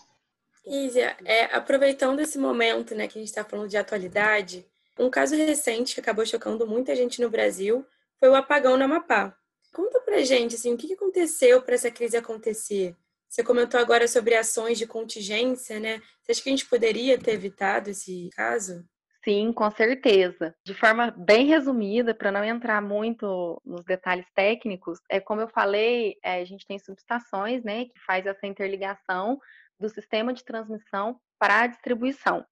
Ísia, 0.65 1.15
é, 1.23 1.45
aproveitando 1.55 2.19
esse 2.19 2.37
momento 2.37 2.93
né, 2.93 3.07
que 3.07 3.17
a 3.17 3.21
gente 3.21 3.29
está 3.29 3.45
falando 3.45 3.69
de 3.69 3.77
atualidade, 3.77 4.65
um 4.99 5.09
caso 5.09 5.35
recente 5.35 5.93
que 5.93 5.99
acabou 5.99 6.25
chocando 6.25 6.67
muita 6.67 6.95
gente 6.95 7.21
no 7.21 7.29
Brasil 7.29 7.85
foi 8.19 8.29
o 8.29 8.35
apagão 8.35 8.77
no 8.77 8.83
Amapá. 8.83 9.35
Conta 9.73 9.99
pra 10.01 10.23
gente 10.23 10.55
assim, 10.55 10.73
o 10.73 10.77
que 10.77 10.93
aconteceu 10.93 11.61
para 11.61 11.75
essa 11.75 11.91
crise 11.91 12.17
acontecer? 12.17 12.95
Você 13.29 13.43
comentou 13.43 13.79
agora 13.79 14.07
sobre 14.07 14.35
ações 14.35 14.77
de 14.77 14.87
contingência, 14.87 15.79
né? 15.79 16.01
Você 16.21 16.31
acha 16.31 16.41
que 16.41 16.49
a 16.49 16.51
gente 16.51 16.65
poderia 16.65 17.19
ter 17.19 17.31
evitado 17.31 17.89
esse 17.89 18.29
caso? 18.33 18.85
Sim, 19.23 19.51
com 19.51 19.69
certeza. 19.69 20.55
De 20.65 20.73
forma 20.73 21.11
bem 21.11 21.47
resumida, 21.47 22.15
para 22.15 22.31
não 22.31 22.45
entrar 22.45 22.81
muito 22.81 23.61
nos 23.65 23.83
detalhes 23.83 24.25
técnicos, 24.33 24.99
é 25.09 25.19
como 25.19 25.41
eu 25.41 25.49
falei, 25.49 26.15
é, 26.23 26.39
a 26.41 26.45
gente 26.45 26.65
tem 26.65 26.79
subestações, 26.79 27.61
né, 27.61 27.85
que 27.85 27.99
faz 28.05 28.25
essa 28.25 28.47
interligação 28.47 29.37
do 29.77 29.89
sistema 29.89 30.33
de 30.33 30.45
transmissão 30.45 31.19
para 31.37 31.63
a 31.63 31.67
distribuição. 31.67 32.45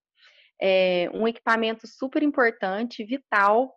É 0.62 1.10
um 1.14 1.28
equipamento 1.28 1.88
super 1.88 2.24
importante, 2.24 3.04
vital 3.04 3.74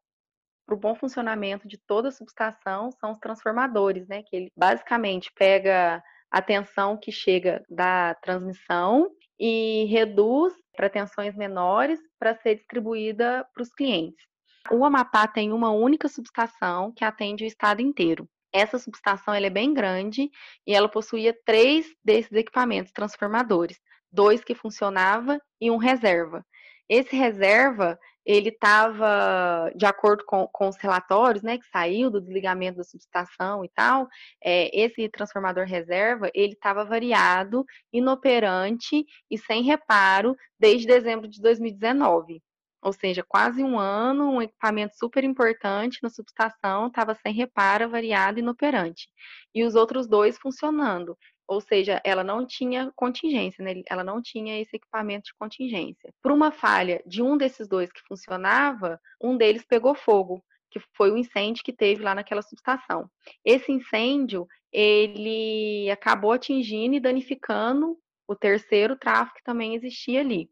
para 0.68 0.74
o 0.74 0.78
bom 0.78 0.94
funcionamento 0.94 1.66
de 1.66 1.78
toda 1.78 2.08
a 2.08 2.12
subestação 2.12 2.90
são 2.92 3.12
os 3.12 3.18
transformadores, 3.18 4.06
né, 4.06 4.22
que 4.22 4.36
ele 4.36 4.52
basicamente 4.54 5.32
pega 5.34 6.02
a 6.30 6.42
tensão 6.42 6.94
que 6.94 7.10
chega 7.10 7.64
da 7.70 8.14
transmissão 8.16 9.10
e 9.40 9.86
reduz 9.86 10.52
para 10.76 10.90
tensões 10.90 11.34
menores 11.34 11.98
para 12.18 12.36
ser 12.36 12.56
distribuída 12.56 13.46
para 13.54 13.62
os 13.62 13.72
clientes. 13.72 14.26
O 14.70 14.84
Amapá 14.84 15.26
tem 15.26 15.52
uma 15.54 15.70
única 15.70 16.06
subestação 16.06 16.92
que 16.92 17.02
atende 17.02 17.44
o 17.44 17.46
estado 17.46 17.80
inteiro. 17.80 18.28
Essa 18.52 18.78
subestação 18.78 19.32
é 19.32 19.48
bem 19.48 19.72
grande 19.72 20.30
e 20.66 20.74
ela 20.74 20.88
possuía 20.88 21.34
três 21.46 21.86
desses 22.04 22.32
equipamentos 22.32 22.92
transformadores, 22.92 23.78
dois 24.12 24.44
que 24.44 24.54
funcionava 24.54 25.40
e 25.58 25.70
um 25.70 25.78
reserva. 25.78 26.44
Esse 26.88 27.16
reserva 27.16 27.98
ele 28.28 28.50
estava, 28.50 29.72
de 29.74 29.86
acordo 29.86 30.22
com, 30.26 30.46
com, 30.48 30.68
os 30.68 30.76
relatórios, 30.76 31.42
né, 31.42 31.56
que 31.56 31.66
saiu 31.68 32.10
do 32.10 32.20
desligamento 32.20 32.76
da 32.76 32.84
subestação 32.84 33.64
e 33.64 33.70
tal, 33.70 34.06
é, 34.44 34.70
esse 34.78 35.08
transformador 35.08 35.64
reserva, 35.64 36.30
ele 36.34 36.52
estava 36.52 36.84
variado, 36.84 37.64
inoperante 37.90 39.06
e 39.30 39.38
sem 39.38 39.62
reparo 39.62 40.36
desde 40.60 40.86
dezembro 40.86 41.26
de 41.26 41.40
2019. 41.40 42.42
Ou 42.82 42.92
seja, 42.92 43.24
quase 43.26 43.64
um 43.64 43.78
ano, 43.78 44.30
um 44.30 44.42
equipamento 44.42 44.94
super 44.96 45.24
importante 45.24 45.98
na 46.02 46.10
subestação 46.10 46.88
estava 46.88 47.14
sem 47.14 47.32
reparo, 47.32 47.88
variado 47.88 48.38
e 48.38 48.42
inoperante. 48.42 49.08
E 49.54 49.64
os 49.64 49.74
outros 49.74 50.06
dois 50.06 50.38
funcionando 50.38 51.16
ou 51.48 51.62
seja, 51.62 52.00
ela 52.04 52.22
não 52.22 52.46
tinha 52.46 52.92
contingência, 52.94 53.64
né? 53.64 53.82
ela 53.88 54.04
não 54.04 54.20
tinha 54.20 54.60
esse 54.60 54.76
equipamento 54.76 55.24
de 55.24 55.34
contingência. 55.34 56.12
Por 56.22 56.30
uma 56.30 56.52
falha 56.52 57.02
de 57.06 57.22
um 57.22 57.38
desses 57.38 57.66
dois 57.66 57.90
que 57.90 58.02
funcionava, 58.06 59.00
um 59.18 59.34
deles 59.34 59.64
pegou 59.64 59.94
fogo, 59.94 60.44
que 60.70 60.78
foi 60.94 61.10
o 61.10 61.16
incêndio 61.16 61.64
que 61.64 61.72
teve 61.72 62.02
lá 62.02 62.14
naquela 62.14 62.42
subestação. 62.42 63.10
Esse 63.42 63.72
incêndio, 63.72 64.46
ele 64.70 65.90
acabou 65.90 66.32
atingindo 66.32 66.94
e 66.94 67.00
danificando 67.00 67.98
o 68.28 68.36
terceiro 68.36 68.94
trafo 68.94 69.32
que 69.32 69.42
também 69.42 69.74
existia 69.74 70.20
ali. 70.20 70.50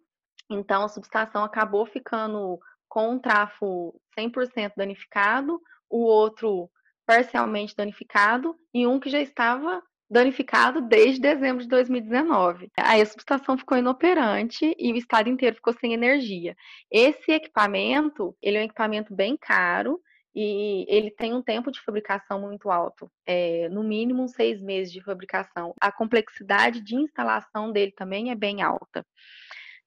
Então, 0.48 0.82
a 0.82 0.88
subestação 0.88 1.44
acabou 1.44 1.84
ficando 1.84 2.58
com 2.88 3.10
um 3.10 3.18
trafo 3.18 4.00
100% 4.18 4.72
danificado, 4.74 5.60
o 5.90 6.04
outro 6.04 6.70
parcialmente 7.04 7.76
danificado 7.76 8.56
e 8.72 8.86
um 8.86 8.98
que 8.98 9.10
já 9.10 9.20
estava 9.20 9.82
danificado 10.08 10.80
desde 10.80 11.20
dezembro 11.20 11.62
de 11.62 11.68
2019. 11.68 12.70
Aí 12.76 13.00
a 13.00 13.06
subestação 13.06 13.58
ficou 13.58 13.76
inoperante 13.76 14.74
e 14.78 14.92
o 14.92 14.96
estado 14.96 15.28
inteiro 15.28 15.56
ficou 15.56 15.72
sem 15.72 15.92
energia. 15.92 16.56
Esse 16.90 17.32
equipamento, 17.32 18.36
ele 18.40 18.56
é 18.56 18.60
um 18.60 18.64
equipamento 18.64 19.14
bem 19.14 19.36
caro 19.36 20.00
e 20.34 20.84
ele 20.86 21.10
tem 21.10 21.32
um 21.32 21.42
tempo 21.42 21.72
de 21.72 21.80
fabricação 21.80 22.38
muito 22.38 22.70
alto, 22.70 23.10
é, 23.24 23.70
no 23.70 23.82
mínimo 23.82 24.28
seis 24.28 24.60
meses 24.60 24.92
de 24.92 25.02
fabricação. 25.02 25.74
A 25.80 25.90
complexidade 25.90 26.82
de 26.82 26.94
instalação 26.94 27.72
dele 27.72 27.92
também 27.92 28.30
é 28.30 28.34
bem 28.34 28.60
alta. 28.62 29.04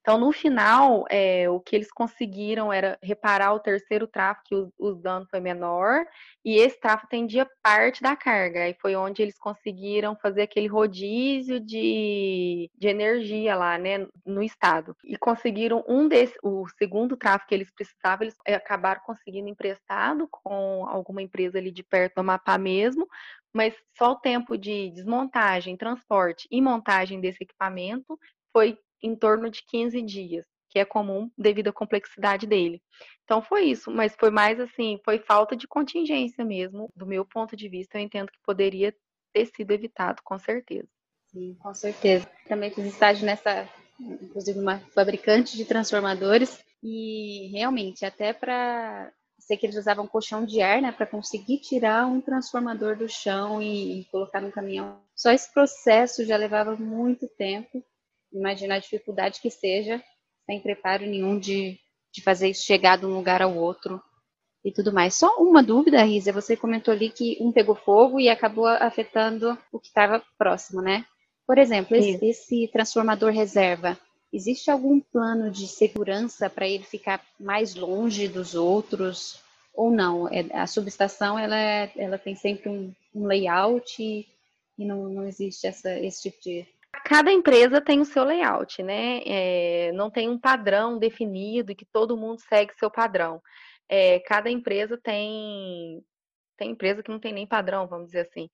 Então, 0.00 0.18
no 0.18 0.32
final, 0.32 1.04
é, 1.10 1.48
o 1.50 1.60
que 1.60 1.76
eles 1.76 1.92
conseguiram 1.92 2.72
era 2.72 2.98
reparar 3.02 3.52
o 3.52 3.60
terceiro 3.60 4.06
tráfego, 4.06 4.44
que 4.46 4.54
o, 4.54 4.72
o 4.78 4.94
dano 4.94 5.26
foi 5.30 5.40
menor, 5.40 6.06
e 6.42 6.56
esse 6.56 6.80
tráfego 6.80 7.10
tendia 7.10 7.46
parte 7.62 8.02
da 8.02 8.16
carga. 8.16 8.66
E 8.66 8.74
foi 8.80 8.96
onde 8.96 9.20
eles 9.20 9.38
conseguiram 9.38 10.16
fazer 10.16 10.42
aquele 10.42 10.66
rodízio 10.66 11.60
de, 11.60 12.70
de 12.74 12.88
energia 12.88 13.54
lá, 13.54 13.76
né, 13.76 14.06
no 14.24 14.42
estado. 14.42 14.96
E 15.04 15.18
conseguiram 15.18 15.84
um 15.86 16.08
desse, 16.08 16.34
o 16.42 16.66
segundo 16.78 17.14
tráfego 17.16 17.48
que 17.48 17.54
eles 17.54 17.70
precisavam, 17.70 18.24
eles 18.24 18.36
é, 18.46 18.54
acabaram 18.54 19.02
conseguindo 19.04 19.48
emprestado 19.48 20.26
com 20.30 20.86
alguma 20.88 21.20
empresa 21.20 21.58
ali 21.58 21.70
de 21.70 21.82
perto 21.82 22.14
do 22.14 22.20
Amapá 22.20 22.56
mesmo, 22.56 23.06
mas 23.52 23.74
só 23.98 24.12
o 24.12 24.16
tempo 24.16 24.56
de 24.56 24.90
desmontagem, 24.90 25.76
transporte 25.76 26.48
e 26.50 26.62
montagem 26.62 27.20
desse 27.20 27.42
equipamento 27.42 28.18
foi 28.52 28.78
em 29.02 29.14
torno 29.14 29.50
de 29.50 29.62
15 29.66 30.00
dias, 30.02 30.44
que 30.68 30.78
é 30.78 30.84
comum 30.84 31.30
devido 31.36 31.68
à 31.68 31.72
complexidade 31.72 32.46
dele. 32.46 32.82
Então 33.24 33.42
foi 33.42 33.64
isso, 33.64 33.90
mas 33.90 34.14
foi 34.18 34.30
mais 34.30 34.58
assim, 34.58 35.00
foi 35.04 35.18
falta 35.18 35.56
de 35.56 35.66
contingência 35.66 36.44
mesmo. 36.44 36.88
Do 36.96 37.06
meu 37.06 37.24
ponto 37.24 37.56
de 37.56 37.68
vista, 37.68 37.98
eu 37.98 38.02
entendo 38.02 38.30
que 38.30 38.38
poderia 38.44 38.94
ter 39.32 39.46
sido 39.46 39.70
evitado, 39.70 40.20
com 40.24 40.38
certeza. 40.38 40.88
Sim, 41.26 41.56
com 41.60 41.72
certeza. 41.72 42.28
Também 42.48 42.70
fiz 42.70 42.86
estágio 42.86 43.24
nessa, 43.24 43.68
inclusive 44.00 44.58
uma 44.58 44.78
fabricante 44.94 45.56
de 45.56 45.64
transformadores 45.64 46.62
e 46.82 47.48
realmente 47.52 48.04
até 48.04 48.32
para 48.32 49.12
sei 49.38 49.56
que 49.56 49.66
eles 49.66 49.76
usavam 49.76 50.06
colchão 50.06 50.44
de 50.44 50.60
ar, 50.60 50.80
né, 50.80 50.92
para 50.92 51.06
conseguir 51.06 51.58
tirar 51.58 52.06
um 52.06 52.20
transformador 52.20 52.96
do 52.96 53.08
chão 53.08 53.60
e, 53.60 54.00
e 54.00 54.04
colocar 54.04 54.40
no 54.40 54.52
caminhão. 54.52 55.00
Só 55.14 55.32
esse 55.32 55.52
processo 55.52 56.24
já 56.24 56.36
levava 56.36 56.76
muito 56.76 57.26
tempo 57.26 57.82
Imagina 58.40 58.76
a 58.76 58.78
dificuldade 58.78 59.38
que 59.38 59.50
seja, 59.50 60.02
sem 60.46 60.58
preparo 60.58 61.04
nenhum 61.04 61.38
de, 61.38 61.78
de 62.10 62.22
fazer 62.22 62.48
isso 62.48 62.64
chegar 62.64 62.96
de 62.96 63.04
um 63.04 63.14
lugar 63.14 63.42
ao 63.42 63.54
outro 63.54 64.02
e 64.64 64.72
tudo 64.72 64.94
mais. 64.94 65.14
Só 65.14 65.36
uma 65.36 65.62
dúvida, 65.62 66.02
Risa, 66.02 66.32
você 66.32 66.56
comentou 66.56 66.92
ali 66.92 67.10
que 67.10 67.36
um 67.38 67.52
pegou 67.52 67.74
fogo 67.74 68.18
e 68.18 68.30
acabou 68.30 68.66
afetando 68.66 69.58
o 69.70 69.78
que 69.78 69.88
estava 69.88 70.22
próximo, 70.38 70.80
né? 70.80 71.04
Por 71.46 71.58
exemplo, 71.58 71.94
esse, 71.94 72.24
esse, 72.24 72.68
transformador 72.68 73.30
reserva, 73.30 73.98
existe 74.32 74.70
algum 74.70 75.00
plano 75.00 75.50
de 75.50 75.68
segurança 75.68 76.48
para 76.48 76.66
ele 76.66 76.84
ficar 76.84 77.22
mais 77.38 77.74
longe 77.74 78.26
dos 78.26 78.54
outros 78.54 79.38
ou 79.74 79.90
não? 79.90 80.26
É, 80.28 80.46
a 80.54 80.66
subestação 80.66 81.38
ela, 81.38 81.58
é, 81.58 81.92
ela 81.94 82.16
tem 82.16 82.34
sempre 82.34 82.70
um, 82.70 82.90
um 83.14 83.26
layout 83.26 84.02
e, 84.02 84.26
e 84.78 84.86
não, 84.86 85.10
não 85.10 85.26
existe 85.26 85.66
essa, 85.66 85.92
esse 85.98 86.22
tipo 86.22 86.40
de 86.42 86.66
Cada 87.04 87.32
empresa 87.32 87.80
tem 87.80 88.00
o 88.00 88.04
seu 88.04 88.24
layout, 88.24 88.82
né? 88.82 89.20
É, 89.24 89.92
não 89.92 90.10
tem 90.10 90.28
um 90.28 90.38
padrão 90.38 90.98
definido 90.98 91.72
e 91.72 91.74
que 91.74 91.84
todo 91.84 92.16
mundo 92.16 92.40
segue 92.40 92.74
seu 92.78 92.90
padrão. 92.90 93.40
É, 93.88 94.20
cada 94.20 94.50
empresa 94.50 94.98
tem 95.02 96.02
tem 96.60 96.72
empresa 96.72 97.02
que 97.02 97.10
não 97.10 97.18
tem 97.18 97.32
nem 97.32 97.46
padrão, 97.46 97.86
vamos 97.86 98.08
dizer 98.08 98.20
assim. 98.20 98.50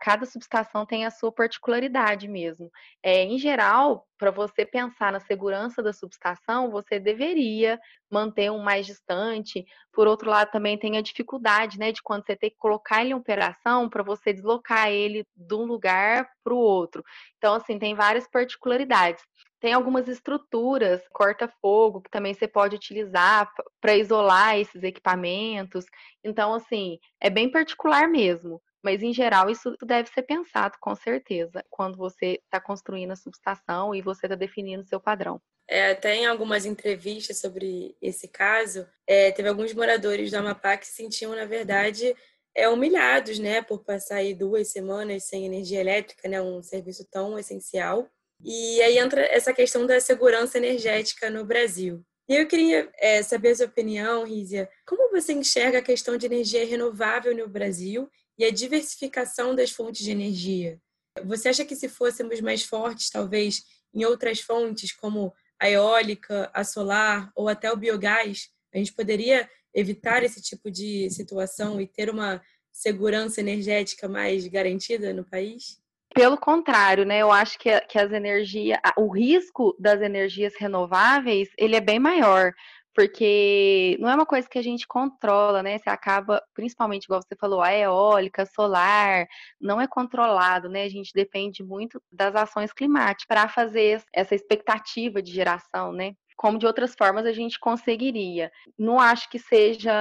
Cada 0.00 0.24
subestação 0.24 0.86
tem 0.86 1.04
a 1.04 1.10
sua 1.10 1.30
particularidade 1.30 2.26
mesmo. 2.26 2.70
É, 3.02 3.24
em 3.24 3.38
geral, 3.38 4.08
para 4.16 4.30
você 4.30 4.64
pensar 4.64 5.12
na 5.12 5.20
segurança 5.20 5.82
da 5.82 5.92
subestação, 5.92 6.70
você 6.70 6.98
deveria 6.98 7.78
manter 8.10 8.50
um 8.50 8.62
mais 8.62 8.86
distante. 8.86 9.66
Por 9.92 10.06
outro 10.08 10.30
lado, 10.30 10.50
também 10.50 10.78
tem 10.78 10.96
a 10.96 11.02
dificuldade, 11.02 11.78
né, 11.78 11.92
de 11.92 12.02
quando 12.02 12.24
você 12.24 12.34
tem 12.34 12.48
que 12.48 12.56
colocar 12.56 13.02
ele 13.02 13.10
em 13.10 13.14
operação 13.14 13.86
para 13.86 14.02
você 14.02 14.32
deslocar 14.32 14.88
ele 14.88 15.26
de 15.36 15.54
um 15.54 15.64
lugar 15.64 16.30
para 16.42 16.54
o 16.54 16.58
outro. 16.58 17.04
Então, 17.36 17.52
assim, 17.52 17.78
tem 17.78 17.94
várias 17.94 18.26
particularidades. 18.26 19.22
Tem 19.62 19.72
algumas 19.72 20.08
estruturas, 20.08 21.00
corta-fogo, 21.12 22.00
que 22.00 22.10
também 22.10 22.34
você 22.34 22.48
pode 22.48 22.74
utilizar 22.74 23.48
para 23.80 23.96
isolar 23.96 24.58
esses 24.58 24.82
equipamentos. 24.82 25.84
Então, 26.24 26.52
assim, 26.52 26.98
é 27.20 27.30
bem 27.30 27.48
particular 27.48 28.08
mesmo. 28.08 28.60
Mas, 28.82 29.04
em 29.04 29.14
geral, 29.14 29.48
isso 29.48 29.76
deve 29.84 30.10
ser 30.10 30.22
pensado, 30.22 30.76
com 30.80 30.96
certeza, 30.96 31.64
quando 31.70 31.96
você 31.96 32.40
está 32.44 32.60
construindo 32.60 33.12
a 33.12 33.16
subestação 33.16 33.94
e 33.94 34.02
você 34.02 34.26
está 34.26 34.34
definindo 34.34 34.84
seu 34.84 34.98
padrão. 34.98 35.40
É, 35.68 35.92
até 35.92 36.16
em 36.16 36.26
algumas 36.26 36.66
entrevistas 36.66 37.38
sobre 37.38 37.96
esse 38.02 38.26
caso, 38.26 38.84
é, 39.06 39.30
teve 39.30 39.48
alguns 39.48 39.72
moradores 39.72 40.32
do 40.32 40.38
Amapá 40.38 40.76
que 40.76 40.88
se 40.88 40.94
sentiam, 40.94 41.36
na 41.36 41.44
verdade, 41.44 42.12
é, 42.52 42.68
humilhados, 42.68 43.38
né, 43.38 43.62
por 43.62 43.84
passar 43.84 44.16
aí 44.16 44.34
duas 44.34 44.72
semanas 44.72 45.28
sem 45.28 45.46
energia 45.46 45.80
elétrica, 45.80 46.28
né, 46.28 46.42
um 46.42 46.60
serviço 46.64 47.06
tão 47.08 47.38
essencial. 47.38 48.10
E 48.42 48.82
aí 48.82 48.98
entra 48.98 49.22
essa 49.22 49.52
questão 49.52 49.86
da 49.86 50.00
segurança 50.00 50.58
energética 50.58 51.30
no 51.30 51.44
Brasil. 51.44 52.04
E 52.28 52.34
eu 52.34 52.46
queria 52.46 52.90
é, 52.98 53.22
saber 53.22 53.50
a 53.50 53.56
sua 53.56 53.66
opinião, 53.66 54.24
Rízia. 54.24 54.68
Como 54.86 55.10
você 55.10 55.32
enxerga 55.32 55.78
a 55.78 55.82
questão 55.82 56.16
de 56.16 56.26
energia 56.26 56.66
renovável 56.66 57.36
no 57.36 57.48
Brasil 57.48 58.08
e 58.38 58.44
a 58.44 58.50
diversificação 58.50 59.54
das 59.54 59.70
fontes 59.70 60.04
de 60.04 60.10
energia? 60.10 60.80
Você 61.24 61.48
acha 61.48 61.64
que 61.64 61.76
se 61.76 61.88
fôssemos 61.88 62.40
mais 62.40 62.62
fortes, 62.62 63.10
talvez, 63.10 63.62
em 63.92 64.04
outras 64.04 64.40
fontes, 64.40 64.92
como 64.92 65.32
a 65.58 65.68
eólica, 65.68 66.50
a 66.54 66.64
solar 66.64 67.30
ou 67.36 67.48
até 67.48 67.70
o 67.70 67.76
biogás, 67.76 68.48
a 68.74 68.78
gente 68.78 68.92
poderia 68.92 69.48
evitar 69.74 70.22
esse 70.22 70.40
tipo 70.40 70.70
de 70.70 71.10
situação 71.10 71.80
e 71.80 71.86
ter 71.86 72.08
uma 72.08 72.42
segurança 72.72 73.40
energética 73.40 74.08
mais 74.08 74.46
garantida 74.46 75.12
no 75.12 75.24
país? 75.24 75.81
Pelo 76.14 76.36
contrário, 76.36 77.06
né? 77.06 77.18
Eu 77.18 77.32
acho 77.32 77.58
que, 77.58 77.80
que 77.82 77.98
as 77.98 78.12
energias, 78.12 78.78
o 78.98 79.08
risco 79.08 79.74
das 79.78 80.00
energias 80.02 80.54
renováveis, 80.58 81.48
ele 81.56 81.74
é 81.74 81.80
bem 81.80 81.98
maior, 81.98 82.52
porque 82.94 83.96
não 83.98 84.08
é 84.10 84.14
uma 84.14 84.26
coisa 84.26 84.48
que 84.48 84.58
a 84.58 84.62
gente 84.62 84.86
controla, 84.86 85.62
né? 85.62 85.78
Você 85.78 85.88
acaba, 85.88 86.42
principalmente, 86.54 87.04
igual 87.04 87.22
você 87.22 87.34
falou, 87.36 87.62
a 87.62 87.72
eólica, 87.72 88.44
solar, 88.44 89.26
não 89.60 89.80
é 89.80 89.86
controlado, 89.86 90.68
né? 90.68 90.84
A 90.84 90.88
gente 90.90 91.12
depende 91.14 91.62
muito 91.62 92.02
das 92.12 92.34
ações 92.36 92.72
climáticas 92.72 93.26
para 93.26 93.48
fazer 93.48 94.02
essa 94.12 94.34
expectativa 94.34 95.22
de 95.22 95.32
geração, 95.32 95.92
né? 95.92 96.12
Como 96.36 96.58
de 96.58 96.66
outras 96.66 96.94
formas 96.94 97.26
a 97.26 97.32
gente 97.32 97.58
conseguiria. 97.58 98.50
Não 98.78 98.98
acho 98.98 99.28
que 99.30 99.38
seja 99.38 99.92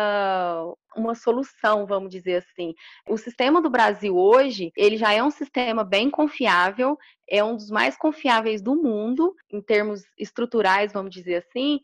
uma 0.95 1.15
solução, 1.15 1.85
vamos 1.85 2.09
dizer 2.09 2.37
assim. 2.37 2.73
O 3.07 3.17
sistema 3.17 3.61
do 3.61 3.69
Brasil 3.69 4.17
hoje, 4.17 4.71
ele 4.75 4.97
já 4.97 5.13
é 5.13 5.23
um 5.23 5.31
sistema 5.31 5.83
bem 5.83 6.09
confiável, 6.09 6.97
é 7.29 7.43
um 7.43 7.55
dos 7.55 7.69
mais 7.69 7.97
confiáveis 7.97 8.61
do 8.61 8.75
mundo 8.75 9.35
em 9.51 9.61
termos 9.61 10.03
estruturais, 10.17 10.91
vamos 10.91 11.13
dizer 11.13 11.35
assim, 11.35 11.79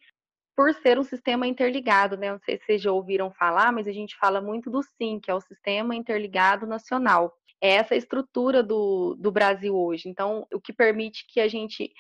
por 0.58 0.74
ser 0.74 0.98
um 0.98 1.04
sistema 1.04 1.46
interligado, 1.46 2.18
né? 2.18 2.32
Não 2.32 2.40
sei 2.40 2.58
se 2.58 2.66
vocês 2.66 2.82
já 2.82 2.92
ouviram 2.92 3.32
falar, 3.32 3.72
mas 3.72 3.88
a 3.88 3.92
gente 3.92 4.18
fala 4.18 4.42
muito 4.42 4.72
do 4.72 4.82
SIM, 4.82 5.20
que 5.20 5.30
é 5.30 5.34
o 5.36 5.40
Sistema 5.40 5.96
Interligado 5.96 6.66
Nacional. 6.66 7.32
É 7.62 7.76
essa 7.76 7.96
estrutura 7.96 8.64
do, 8.64 9.16
do 9.20 9.32
Brasil 9.32 9.76
hoje. 9.76 10.10
Então, 10.10 10.48
o 10.52 10.60
que 10.60 10.74
permite 10.74 11.28
que 11.28 11.40
a 11.40 11.48
gente 11.48 11.94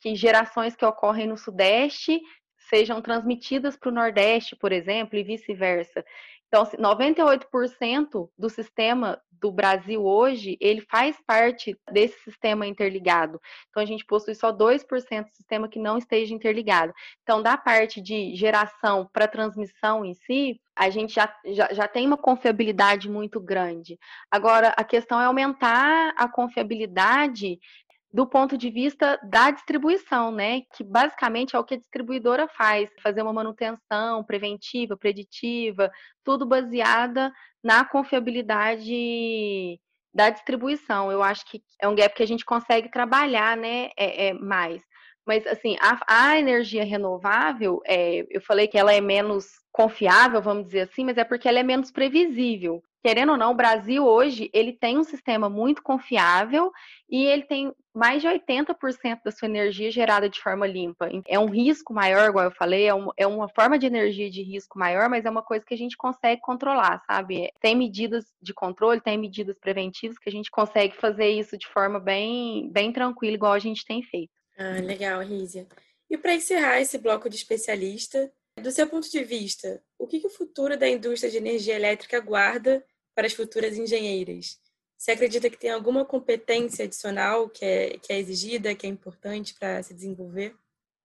que 0.00 0.14
gerações 0.14 0.74
que 0.74 0.84
ocorrem 0.84 1.26
no 1.26 1.36
Sudeste 1.36 2.20
sejam 2.68 3.02
transmitidas 3.02 3.76
para 3.76 3.88
o 3.88 3.92
Nordeste, 3.92 4.56
por 4.56 4.72
exemplo, 4.72 5.18
e 5.18 5.24
vice-versa. 5.24 6.04
Então, 6.48 6.64
98% 6.64 8.28
do 8.36 8.50
sistema 8.50 9.20
do 9.30 9.52
Brasil 9.52 10.04
hoje, 10.04 10.58
ele 10.60 10.80
faz 10.80 11.16
parte 11.24 11.78
desse 11.90 12.18
sistema 12.24 12.66
interligado. 12.66 13.40
Então, 13.70 13.82
a 13.82 13.86
gente 13.86 14.04
possui 14.04 14.34
só 14.34 14.52
2% 14.52 15.24
do 15.24 15.30
sistema 15.30 15.68
que 15.68 15.78
não 15.78 15.96
esteja 15.96 16.34
interligado. 16.34 16.92
Então, 17.22 17.40
da 17.40 17.56
parte 17.56 18.00
de 18.00 18.34
geração 18.34 19.08
para 19.12 19.28
transmissão 19.28 20.04
em 20.04 20.12
si, 20.14 20.60
a 20.76 20.90
gente 20.90 21.14
já, 21.14 21.32
já, 21.46 21.72
já 21.72 21.88
tem 21.88 22.04
uma 22.06 22.18
confiabilidade 22.18 23.08
muito 23.08 23.40
grande. 23.40 23.96
Agora, 24.28 24.74
a 24.76 24.82
questão 24.82 25.20
é 25.20 25.26
aumentar 25.26 26.12
a 26.16 26.28
confiabilidade 26.28 27.60
do 28.12 28.26
ponto 28.26 28.58
de 28.58 28.70
vista 28.70 29.18
da 29.22 29.50
distribuição, 29.50 30.32
né? 30.32 30.62
Que 30.74 30.82
basicamente 30.82 31.54
é 31.54 31.58
o 31.58 31.64
que 31.64 31.74
a 31.74 31.78
distribuidora 31.78 32.48
faz, 32.48 32.90
fazer 33.02 33.22
uma 33.22 33.32
manutenção 33.32 34.24
preventiva, 34.24 34.96
preditiva, 34.96 35.90
tudo 36.24 36.44
baseada 36.44 37.32
na 37.62 37.84
confiabilidade 37.84 39.78
da 40.12 40.28
distribuição. 40.28 41.12
Eu 41.12 41.22
acho 41.22 41.44
que 41.46 41.62
é 41.80 41.86
um 41.86 41.94
gap 41.94 42.14
que 42.14 42.22
a 42.22 42.26
gente 42.26 42.44
consegue 42.44 42.90
trabalhar, 42.90 43.56
né? 43.56 43.90
É, 43.96 44.28
é 44.28 44.32
mais. 44.34 44.82
Mas 45.24 45.46
assim, 45.46 45.76
a, 45.80 46.30
a 46.32 46.38
energia 46.38 46.84
renovável, 46.84 47.80
é, 47.86 48.26
eu 48.28 48.40
falei 48.40 48.66
que 48.66 48.78
ela 48.78 48.92
é 48.92 49.00
menos 49.00 49.46
confiável, 49.70 50.42
vamos 50.42 50.64
dizer 50.64 50.80
assim, 50.80 51.04
mas 51.04 51.16
é 51.16 51.24
porque 51.24 51.48
ela 51.48 51.60
é 51.60 51.62
menos 51.62 51.92
previsível. 51.92 52.82
Querendo 53.02 53.32
ou 53.32 53.38
não, 53.38 53.52
o 53.52 53.56
Brasil 53.56 54.04
hoje 54.04 54.50
ele 54.52 54.72
tem 54.72 54.98
um 54.98 55.04
sistema 55.04 55.48
muito 55.48 55.82
confiável 55.82 56.70
e 57.08 57.24
ele 57.24 57.42
tem 57.44 57.72
mais 57.94 58.22
de 58.22 58.28
80% 58.28 59.20
da 59.24 59.32
sua 59.32 59.48
energia 59.48 59.90
gerada 59.90 60.28
de 60.28 60.40
forma 60.40 60.66
limpa. 60.66 61.08
É 61.26 61.38
um 61.38 61.48
risco 61.48 61.92
maior, 61.92 62.28
igual 62.28 62.44
eu 62.44 62.50
falei, 62.52 62.86
é, 62.86 62.94
um, 62.94 63.08
é, 63.16 63.26
uma 63.26 63.48
forma 63.48 63.78
de 63.78 63.86
energia 63.86 64.30
de 64.30 64.42
risco 64.42 64.78
maior, 64.78 65.08
mas 65.08 65.24
é 65.24 65.30
uma 65.30 65.42
coisa 65.42 65.64
que 65.64 65.74
a 65.74 65.78
gente 65.78 65.96
consegue 65.96 66.40
controlar, 66.40 67.02
sabe? 67.06 67.50
Tem 67.60 67.74
medidas 67.74 68.26
de 68.40 68.54
controle, 68.54 69.00
tem 69.00 69.18
medidas 69.18 69.58
preventivas 69.58 70.18
que 70.18 70.28
a 70.28 70.32
gente 70.32 70.50
consegue 70.50 70.94
fazer 70.96 71.28
isso 71.28 71.58
de 71.58 71.66
forma 71.66 71.98
bem, 71.98 72.70
bem 72.70 72.92
tranquila, 72.92 73.34
igual 73.34 73.52
a 73.52 73.58
gente 73.58 73.84
tem 73.84 74.02
feito. 74.02 74.30
Ah, 74.56 74.80
legal, 74.80 75.20
Rízia. 75.22 75.66
E 76.08 76.18
para 76.18 76.34
encerrar 76.34 76.80
esse 76.80 76.98
bloco 76.98 77.28
de 77.28 77.36
especialista, 77.36 78.30
do 78.60 78.70
seu 78.70 78.86
ponto 78.88 79.10
de 79.10 79.24
vista, 79.24 79.82
o 79.98 80.06
que, 80.06 80.20
que 80.20 80.26
o 80.26 80.30
futuro 80.30 80.76
da 80.76 80.88
indústria 80.88 81.30
de 81.30 81.38
energia 81.38 81.74
elétrica 81.74 82.16
aguarda 82.16 82.84
para 83.14 83.26
as 83.26 83.32
futuras 83.32 83.76
engenheiras? 83.76 84.58
Você 84.96 85.12
acredita 85.12 85.48
que 85.48 85.56
tem 85.56 85.70
alguma 85.70 86.04
competência 86.04 86.84
adicional 86.84 87.48
que 87.48 87.64
é, 87.64 87.98
que 87.98 88.12
é 88.12 88.18
exigida, 88.18 88.74
que 88.74 88.86
é 88.86 88.90
importante 88.90 89.54
para 89.58 89.82
se 89.82 89.94
desenvolver? 89.94 90.54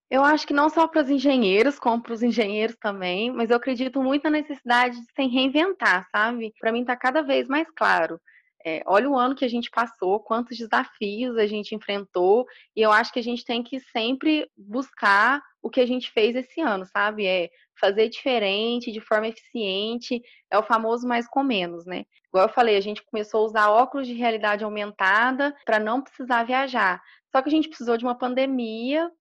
Eu 0.09 0.23
acho 0.23 0.45
que 0.45 0.53
não 0.53 0.69
só 0.69 0.87
para 0.87 1.01
os 1.01 1.09
engenheiros, 1.09 1.79
como 1.79 2.01
para 2.01 2.13
os 2.13 2.21
engenheiros 2.21 2.75
também, 2.75 3.31
mas 3.31 3.49
eu 3.49 3.57
acredito 3.57 4.01
muito 4.03 4.25
na 4.25 4.29
necessidade 4.31 4.99
de 4.99 5.11
se 5.13 5.27
reinventar, 5.27 6.07
sabe? 6.11 6.53
Para 6.59 6.71
mim 6.71 6.81
está 6.81 6.95
cada 6.95 7.21
vez 7.21 7.47
mais 7.47 7.67
claro. 7.71 8.19
É, 8.67 8.81
olha 8.87 9.07
o 9.07 9.15
ano 9.15 9.35
que 9.35 9.45
a 9.45 9.47
gente 9.47 9.69
passou, 9.69 10.19
quantos 10.19 10.57
desafios 10.57 11.37
a 11.37 11.45
gente 11.45 11.75
enfrentou, 11.75 12.47
e 12.75 12.81
eu 12.81 12.91
acho 12.91 13.13
que 13.13 13.19
a 13.19 13.23
gente 13.23 13.45
tem 13.45 13.61
que 13.61 13.79
sempre 13.79 14.49
buscar 14.57 15.39
o 15.61 15.69
que 15.69 15.79
a 15.79 15.85
gente 15.85 16.09
fez 16.09 16.35
esse 16.35 16.61
ano, 16.61 16.83
sabe? 16.83 17.27
É 17.27 17.51
fazer 17.79 18.09
diferente, 18.09 18.91
de 18.91 18.99
forma 18.99 19.27
eficiente, 19.27 20.19
é 20.49 20.57
o 20.57 20.63
famoso 20.63 21.07
mais 21.07 21.27
com 21.27 21.43
menos, 21.43 21.85
né? 21.85 22.05
Igual 22.29 22.47
eu 22.47 22.53
falei, 22.53 22.75
a 22.75 22.81
gente 22.81 23.03
começou 23.03 23.41
a 23.41 23.45
usar 23.45 23.69
óculos 23.69 24.07
de 24.07 24.13
realidade 24.13 24.63
aumentada 24.63 25.55
para 25.63 25.77
não 25.77 26.01
precisar 26.01 26.43
viajar. 26.43 26.99
Só 27.31 27.43
que 27.43 27.49
a 27.49 27.51
gente 27.51 27.67
precisou 27.67 27.97
de 27.97 28.03
uma 28.03 28.17
pandemia 28.17 29.11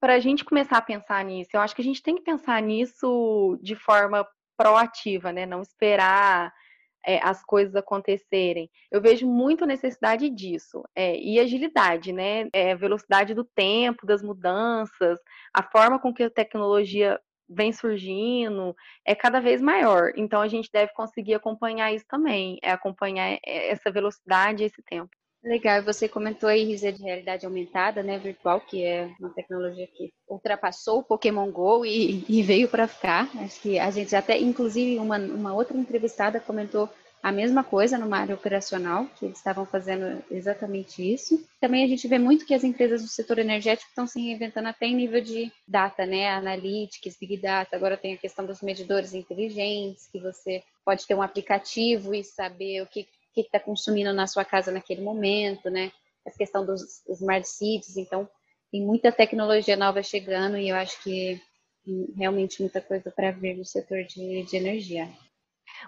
para 0.00 0.14
a 0.14 0.20
gente 0.20 0.44
começar 0.44 0.78
a 0.78 0.82
pensar 0.82 1.24
nisso. 1.24 1.50
Eu 1.52 1.60
acho 1.60 1.74
que 1.74 1.82
a 1.82 1.84
gente 1.84 2.02
tem 2.02 2.14
que 2.14 2.22
pensar 2.22 2.62
nisso 2.62 3.58
de 3.60 3.74
forma 3.74 4.24
proativa, 4.56 5.32
né? 5.32 5.46
Não 5.46 5.62
esperar 5.62 6.52
é, 7.06 7.20
as 7.22 7.44
coisas 7.44 7.74
acontecerem. 7.74 8.70
Eu 8.90 9.00
vejo 9.00 9.26
muito 9.26 9.66
necessidade 9.66 10.28
disso. 10.30 10.82
É, 10.94 11.16
e 11.18 11.38
agilidade, 11.38 12.12
né? 12.12 12.48
É, 12.52 12.74
velocidade 12.74 13.34
do 13.34 13.44
tempo, 13.44 14.06
das 14.06 14.22
mudanças, 14.22 15.18
a 15.54 15.62
forma 15.62 15.98
com 15.98 16.12
que 16.12 16.22
a 16.22 16.30
tecnologia 16.30 17.20
vem 17.48 17.72
surgindo 17.72 18.76
é 19.06 19.14
cada 19.14 19.40
vez 19.40 19.60
maior. 19.60 20.12
Então 20.16 20.40
a 20.40 20.48
gente 20.48 20.70
deve 20.70 20.92
conseguir 20.92 21.34
acompanhar 21.34 21.92
isso 21.92 22.04
também, 22.08 22.58
é 22.62 22.70
acompanhar 22.70 23.38
essa 23.44 23.90
velocidade, 23.90 24.64
esse 24.64 24.82
tempo. 24.82 25.10
Legal, 25.42 25.82
você 25.84 26.08
comentou 26.08 26.48
aí, 26.48 26.64
Risa, 26.64 26.92
de 26.92 27.02
realidade 27.02 27.46
aumentada, 27.46 28.02
né, 28.02 28.18
virtual, 28.18 28.60
que 28.60 28.84
é 28.84 29.08
uma 29.20 29.30
tecnologia 29.30 29.86
que 29.86 30.12
ultrapassou 30.28 30.98
o 30.98 31.04
Pokémon 31.04 31.50
GO 31.50 31.86
e, 31.86 32.24
e 32.28 32.42
veio 32.42 32.68
para 32.68 32.88
ficar. 32.88 33.30
Acho 33.38 33.60
que 33.60 33.78
a 33.78 33.90
gente 33.90 34.14
até, 34.16 34.36
inclusive, 34.36 34.98
uma, 34.98 35.16
uma 35.16 35.54
outra 35.54 35.76
entrevistada 35.76 36.40
comentou 36.40 36.88
a 37.22 37.32
mesma 37.32 37.64
coisa 37.64 37.98
numa 37.98 38.18
área 38.18 38.34
operacional, 38.34 39.06
que 39.16 39.26
eles 39.26 39.38
estavam 39.38 39.66
fazendo 39.66 40.22
exatamente 40.30 41.02
isso. 41.02 41.44
Também 41.60 41.84
a 41.84 41.88
gente 41.88 42.06
vê 42.06 42.18
muito 42.18 42.46
que 42.46 42.54
as 42.54 42.64
empresas 42.64 43.02
do 43.02 43.08
setor 43.08 43.38
energético 43.38 43.88
estão 43.88 44.06
se 44.06 44.20
reinventando 44.20 44.68
até 44.68 44.86
em 44.86 44.94
nível 44.94 45.20
de 45.20 45.52
data, 45.66 46.06
né, 46.06 46.30
analytics, 46.30 47.16
big 47.18 47.36
data. 47.38 47.76
Agora 47.76 47.96
tem 47.96 48.14
a 48.14 48.18
questão 48.18 48.46
dos 48.46 48.62
medidores 48.62 49.14
inteligentes, 49.14 50.08
que 50.10 50.20
você 50.20 50.62
pode 50.84 51.06
ter 51.06 51.14
um 51.14 51.22
aplicativo 51.22 52.14
e 52.14 52.22
saber 52.22 52.82
o 52.82 52.86
que 52.86 53.06
que 53.32 53.40
está 53.42 53.60
consumindo 53.60 54.12
na 54.12 54.26
sua 54.26 54.44
casa 54.44 54.70
naquele 54.70 55.00
momento, 55.00 55.70
né? 55.70 55.92
A 56.26 56.30
questão 56.30 56.64
dos 56.64 57.02
smart 57.08 57.46
cities, 57.46 57.96
então 57.96 58.28
tem 58.70 58.82
muita 58.82 59.10
tecnologia 59.10 59.76
nova 59.76 60.02
chegando 60.02 60.58
e 60.58 60.68
eu 60.68 60.76
acho 60.76 61.02
que 61.02 61.40
realmente 62.16 62.60
muita 62.60 62.80
coisa 62.80 63.10
para 63.10 63.30
ver 63.30 63.56
no 63.56 63.64
setor 63.64 64.04
de, 64.04 64.42
de 64.42 64.56
energia. 64.56 65.08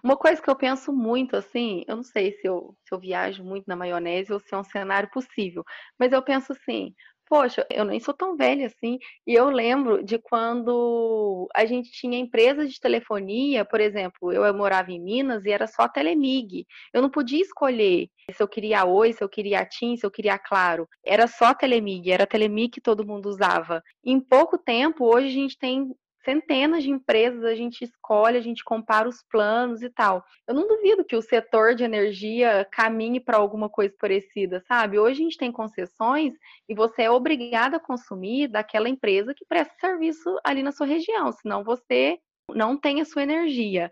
Uma 0.02 0.16
coisa 0.16 0.40
que 0.40 0.48
eu 0.48 0.56
penso 0.56 0.92
muito, 0.92 1.36
assim, 1.36 1.84
eu 1.86 1.96
não 1.96 2.02
sei 2.02 2.32
se 2.32 2.46
eu, 2.46 2.74
se 2.84 2.94
eu 2.94 2.98
viajo 2.98 3.42
muito 3.44 3.66
na 3.66 3.76
maionese 3.76 4.32
ou 4.32 4.40
se 4.40 4.54
é 4.54 4.56
um 4.56 4.64
cenário 4.64 5.10
possível, 5.10 5.64
mas 5.98 6.12
eu 6.12 6.22
penso 6.22 6.52
assim, 6.52 6.94
poxa, 7.30 7.64
eu 7.70 7.84
nem 7.84 8.00
sou 8.00 8.12
tão 8.12 8.36
velha 8.36 8.66
assim. 8.66 8.98
E 9.24 9.32
eu 9.34 9.48
lembro 9.50 10.02
de 10.02 10.18
quando 10.18 11.48
a 11.54 11.64
gente 11.64 11.92
tinha 11.92 12.18
empresas 12.18 12.72
de 12.72 12.80
telefonia, 12.80 13.64
por 13.64 13.80
exemplo, 13.80 14.32
eu 14.32 14.52
morava 14.52 14.90
em 14.90 15.00
Minas 15.00 15.44
e 15.44 15.50
era 15.50 15.68
só 15.68 15.88
Telemig. 15.88 16.66
Eu 16.92 17.00
não 17.00 17.08
podia 17.08 17.40
escolher 17.40 18.08
se 18.32 18.42
eu 18.42 18.48
queria 18.48 18.84
Oi, 18.84 19.12
se 19.12 19.22
eu 19.22 19.28
queria 19.28 19.64
TIM, 19.64 19.96
se 19.96 20.04
eu 20.04 20.10
queria 20.10 20.38
Claro. 20.38 20.88
Era 21.04 21.28
só 21.28 21.54
Telemig, 21.54 22.10
era 22.10 22.26
Telemig 22.26 22.70
que 22.70 22.80
todo 22.80 23.06
mundo 23.06 23.28
usava. 23.28 23.80
Em 24.04 24.18
pouco 24.20 24.58
tempo, 24.58 25.04
hoje 25.04 25.28
a 25.28 25.30
gente 25.30 25.56
tem 25.56 25.94
centenas 26.24 26.82
de 26.82 26.90
empresas, 26.90 27.44
a 27.44 27.54
gente 27.54 27.82
escolhe, 27.82 28.36
a 28.36 28.42
gente 28.42 28.62
compara 28.64 29.08
os 29.08 29.22
planos 29.22 29.82
e 29.82 29.90
tal. 29.90 30.24
Eu 30.46 30.54
não 30.54 30.68
duvido 30.68 31.04
que 31.04 31.16
o 31.16 31.22
setor 31.22 31.74
de 31.74 31.84
energia 31.84 32.66
caminhe 32.70 33.20
para 33.20 33.36
alguma 33.36 33.68
coisa 33.68 33.94
parecida, 33.98 34.62
sabe? 34.66 34.98
Hoje 34.98 35.20
a 35.20 35.24
gente 35.24 35.38
tem 35.38 35.52
concessões 35.52 36.34
e 36.68 36.74
você 36.74 37.02
é 37.02 37.10
obrigado 37.10 37.74
a 37.74 37.80
consumir 37.80 38.48
daquela 38.48 38.88
empresa 38.88 39.34
que 39.34 39.44
presta 39.44 39.74
serviço 39.80 40.38
ali 40.44 40.62
na 40.62 40.72
sua 40.72 40.86
região, 40.86 41.32
senão 41.32 41.64
você 41.64 42.18
não 42.54 42.76
tem 42.76 43.00
a 43.00 43.04
sua 43.04 43.22
energia. 43.22 43.90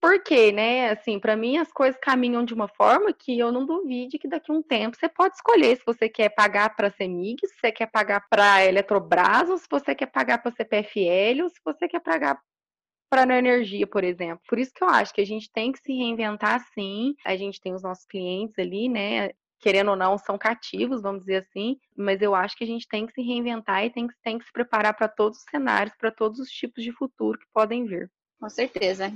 Porque, 0.00 0.50
né, 0.50 0.90
assim, 0.90 1.20
para 1.20 1.36
mim 1.36 1.58
as 1.58 1.70
coisas 1.70 2.00
caminham 2.00 2.42
de 2.42 2.54
uma 2.54 2.68
forma 2.68 3.12
que 3.12 3.38
eu 3.38 3.52
não 3.52 3.66
duvide 3.66 4.18
que 4.18 4.26
daqui 4.26 4.50
a 4.50 4.54
um 4.54 4.62
tempo 4.62 4.96
você 4.96 5.08
pode 5.08 5.34
escolher 5.34 5.76
se 5.76 5.82
você 5.84 6.08
quer 6.08 6.30
pagar 6.30 6.74
para 6.74 6.88
a 6.88 6.90
CEMIG, 6.90 7.46
se 7.46 7.54
você 7.60 7.70
quer 7.70 7.86
pagar 7.86 8.26
para 8.30 8.54
a 8.54 8.64
Eletrobras, 8.64 9.50
ou 9.50 9.58
se 9.58 9.66
você 9.70 9.94
quer 9.94 10.06
pagar 10.06 10.38
para 10.38 10.50
a 10.50 10.54
CPFL, 10.54 11.42
ou 11.42 11.50
se 11.50 11.60
você 11.62 11.86
quer 11.86 12.00
pagar 12.00 12.40
para 13.10 13.30
a 13.30 13.38
energia, 13.38 13.86
por 13.86 14.02
exemplo. 14.02 14.40
Por 14.48 14.58
isso 14.58 14.72
que 14.72 14.82
eu 14.82 14.88
acho 14.88 15.12
que 15.12 15.20
a 15.20 15.26
gente 15.26 15.50
tem 15.52 15.70
que 15.70 15.80
se 15.80 15.92
reinventar 15.92 16.64
sim. 16.72 17.14
A 17.26 17.36
gente 17.36 17.60
tem 17.60 17.74
os 17.74 17.82
nossos 17.82 18.06
clientes 18.06 18.58
ali, 18.58 18.88
né? 18.88 19.30
Querendo 19.58 19.90
ou 19.90 19.96
não, 19.96 20.16
são 20.16 20.38
cativos, 20.38 21.02
vamos 21.02 21.20
dizer 21.20 21.44
assim, 21.46 21.76
mas 21.94 22.22
eu 22.22 22.34
acho 22.34 22.56
que 22.56 22.64
a 22.64 22.66
gente 22.66 22.88
tem 22.88 23.06
que 23.06 23.12
se 23.12 23.20
reinventar 23.20 23.84
e 23.84 23.90
tem 23.90 24.06
que, 24.06 24.14
tem 24.22 24.38
que 24.38 24.46
se 24.46 24.52
preparar 24.52 24.94
para 24.94 25.08
todos 25.08 25.40
os 25.40 25.44
cenários, 25.50 25.94
para 25.98 26.10
todos 26.10 26.38
os 26.38 26.48
tipos 26.48 26.82
de 26.82 26.92
futuro 26.92 27.38
que 27.38 27.46
podem 27.52 27.84
vir. 27.84 28.10
Com 28.40 28.48
certeza. 28.48 29.12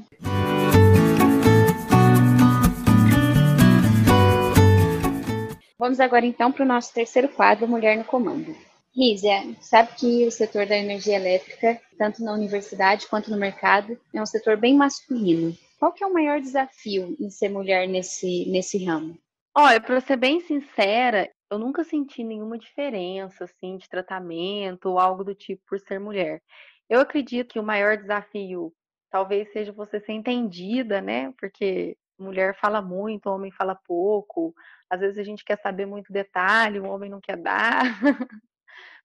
Vamos 5.78 5.98
agora 5.98 6.24
então 6.24 6.52
para 6.52 6.64
o 6.64 6.68
nosso 6.68 6.94
terceiro 6.94 7.28
quadro, 7.28 7.66
Mulher 7.66 7.98
no 7.98 8.04
Comando. 8.04 8.54
Rízia, 8.96 9.42
sabe 9.60 9.92
que 9.96 10.24
o 10.24 10.30
setor 10.30 10.66
da 10.66 10.76
energia 10.76 11.16
elétrica, 11.16 11.80
tanto 11.98 12.22
na 12.22 12.32
universidade 12.32 13.08
quanto 13.08 13.28
no 13.28 13.36
mercado, 13.36 13.98
é 14.12 14.22
um 14.22 14.26
setor 14.26 14.56
bem 14.56 14.76
masculino. 14.76 15.52
Qual 15.76 15.92
que 15.92 16.04
é 16.04 16.06
o 16.06 16.12
maior 16.12 16.40
desafio 16.40 17.16
em 17.18 17.28
ser 17.28 17.48
mulher 17.48 17.88
nesse, 17.88 18.48
nesse 18.48 18.84
ramo? 18.84 19.18
Olha, 19.52 19.80
para 19.80 20.00
ser 20.00 20.16
bem 20.16 20.40
sincera, 20.40 21.28
eu 21.50 21.58
nunca 21.58 21.82
senti 21.82 22.22
nenhuma 22.22 22.56
diferença 22.56 23.44
assim 23.44 23.76
de 23.76 23.88
tratamento 23.88 24.90
ou 24.90 24.98
algo 24.98 25.24
do 25.24 25.34
tipo 25.34 25.62
por 25.68 25.80
ser 25.80 25.98
mulher. 25.98 26.40
Eu 26.88 27.00
acredito 27.00 27.52
que 27.52 27.58
o 27.58 27.64
maior 27.64 27.96
desafio 27.96 28.72
talvez 29.10 29.52
seja 29.52 29.72
você 29.72 30.00
ser 30.00 30.12
entendida, 30.12 31.00
né? 31.00 31.32
Porque 31.38 31.96
mulher 32.18 32.56
fala 32.58 32.80
muito, 32.82 33.26
homem 33.28 33.50
fala 33.50 33.74
pouco. 33.74 34.54
Às 34.88 35.00
vezes 35.00 35.18
a 35.18 35.24
gente 35.24 35.44
quer 35.44 35.58
saber 35.58 35.86
muito 35.86 36.12
detalhe, 36.12 36.80
o 36.80 36.86
homem 36.86 37.10
não 37.10 37.20
quer 37.20 37.36
dar. 37.36 37.82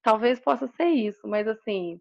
talvez 0.02 0.39
possa 0.39 0.67
ser 0.67 0.88
isso, 0.88 1.28
mas 1.28 1.48
assim, 1.48 2.00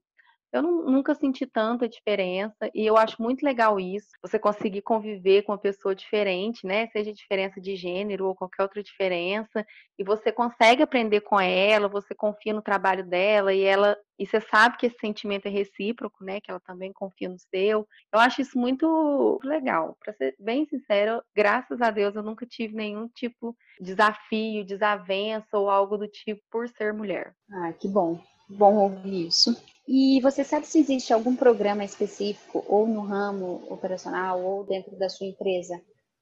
eu 0.52 0.62
não, 0.62 0.84
nunca 0.84 1.14
senti 1.14 1.46
tanta 1.46 1.88
diferença 1.88 2.70
e 2.74 2.86
eu 2.86 2.96
acho 2.96 3.20
muito 3.22 3.42
legal 3.42 3.78
isso, 3.78 4.08
você 4.22 4.38
conseguir 4.38 4.82
conviver 4.82 5.42
com 5.42 5.52
uma 5.52 5.58
pessoa 5.58 5.94
diferente, 5.94 6.66
né? 6.66 6.86
Seja 6.88 7.12
diferença 7.12 7.60
de 7.60 7.76
gênero 7.76 8.26
ou 8.26 8.34
qualquer 8.34 8.62
outra 8.62 8.82
diferença, 8.82 9.66
e 9.98 10.04
você 10.04 10.32
consegue 10.32 10.82
aprender 10.82 11.20
com 11.20 11.40
ela, 11.40 11.88
você 11.88 12.14
confia 12.14 12.52
no 12.52 12.62
trabalho 12.62 13.04
dela 13.04 13.52
e 13.52 13.62
ela 13.62 13.96
e 14.18 14.26
você 14.26 14.40
sabe 14.40 14.76
que 14.76 14.86
esse 14.86 14.98
sentimento 14.98 15.46
é 15.46 15.50
recíproco, 15.50 16.24
né? 16.24 16.40
Que 16.40 16.50
ela 16.50 16.58
também 16.60 16.92
confia 16.92 17.28
no 17.28 17.38
seu. 17.38 17.86
Eu 18.12 18.18
acho 18.18 18.40
isso 18.40 18.58
muito 18.58 19.38
legal. 19.44 19.96
Para 20.00 20.12
ser 20.12 20.34
bem 20.40 20.66
sincero, 20.66 21.22
graças 21.36 21.80
a 21.80 21.90
Deus 21.90 22.16
eu 22.16 22.22
nunca 22.22 22.44
tive 22.44 22.74
nenhum 22.74 23.08
tipo 23.08 23.56
de 23.78 23.86
desafio, 23.86 24.64
desavença 24.64 25.56
ou 25.56 25.70
algo 25.70 25.96
do 25.96 26.08
tipo 26.08 26.40
por 26.50 26.68
ser 26.68 26.92
mulher. 26.92 27.32
Ah, 27.52 27.72
que 27.72 27.86
bom. 27.86 28.20
Bom 28.48 28.76
ouvir 28.76 29.28
isso. 29.28 29.54
E 29.90 30.20
você 30.20 30.44
sabe 30.44 30.66
se 30.66 30.78
existe 30.78 31.14
algum 31.14 31.34
programa 31.34 31.82
específico, 31.82 32.62
ou 32.68 32.86
no 32.86 33.00
ramo 33.00 33.64
operacional, 33.70 34.44
ou 34.44 34.62
dentro 34.62 34.94
da 34.98 35.08
sua 35.08 35.26
empresa, 35.26 35.80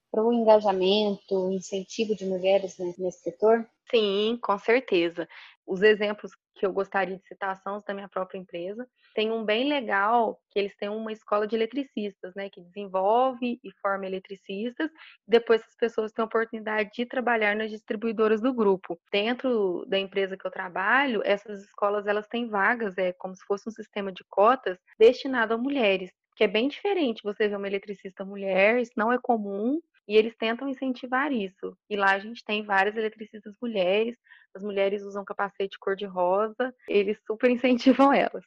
para 0.09 0.23
o 0.23 0.33
engajamento, 0.33 1.51
incentivo 1.51 2.15
de 2.15 2.25
mulheres 2.25 2.79
nesse 2.79 3.25
setor? 3.25 3.69
Sim, 3.91 4.39
com 4.41 4.57
certeza. 4.57 5.29
Os 5.67 5.83
exemplos 5.83 6.31
que 6.57 6.65
eu 6.65 6.73
gostaria 6.73 7.17
de 7.17 7.27
citar 7.27 7.57
são 7.59 7.83
da 7.87 7.95
minha 7.95 8.09
própria 8.09 8.39
empresa. 8.39 8.89
Tem 9.15 9.31
um 9.31 9.45
bem 9.45 9.69
legal, 9.69 10.41
que 10.51 10.59
eles 10.59 10.75
têm 10.77 10.89
uma 10.89 11.13
escola 11.13 11.47
de 11.47 11.55
eletricistas, 11.55 12.35
né, 12.35 12.49
que 12.49 12.61
desenvolve 12.61 13.61
e 13.63 13.71
forma 13.81 14.07
eletricistas. 14.07 14.91
Depois 15.29 15.63
as 15.63 15.77
pessoas 15.77 16.13
têm 16.13 16.23
a 16.23 16.27
oportunidade 16.27 16.91
de 16.95 17.07
trabalhar 17.07 17.55
nas 17.55 17.71
distribuidoras 17.71 18.41
do 18.41 18.53
grupo. 18.53 18.99
Dentro 19.13 19.85
da 19.87 19.99
empresa 19.99 20.37
que 20.37 20.47
eu 20.47 20.51
trabalho, 20.51 21.23
essas 21.25 21.63
escolas 21.63 22.07
elas 22.07 22.27
têm 22.27 22.49
vagas, 22.49 22.97
é 22.97 23.13
como 23.13 23.37
se 23.37 23.45
fosse 23.45 23.69
um 23.69 23.73
sistema 23.73 24.11
de 24.11 24.25
cotas 24.25 24.79
destinado 24.99 25.55
a 25.55 25.59
mulheres 25.59 26.11
que 26.37 26.45
é 26.45 26.49
bem 26.49 26.69
diferente 26.69 27.23
você 27.25 27.49
ver 27.49 27.57
uma 27.57 27.67
eletricista 27.67 28.23
mulher, 28.23 28.79
isso 28.79 28.93
não 28.95 29.11
é 29.11 29.19
comum, 29.19 29.81
e 30.07 30.17
eles 30.17 30.37
tentam 30.37 30.69
incentivar 30.69 31.33
isso. 31.33 31.77
E 31.91 31.97
lá 31.97 32.13
a 32.13 32.19
gente 32.19 32.45
tem 32.45 32.65
várias 32.65 32.97
eletricistas 32.97 33.55
mulheres, 33.61 34.17
as 34.55 34.63
mulheres 34.63 35.03
usam 35.03 35.25
capacete 35.25 35.79
cor-de-rosa, 35.79 36.75
eles 36.89 37.19
super 37.27 37.51
incentivam 37.51 38.13
elas. 38.13 38.45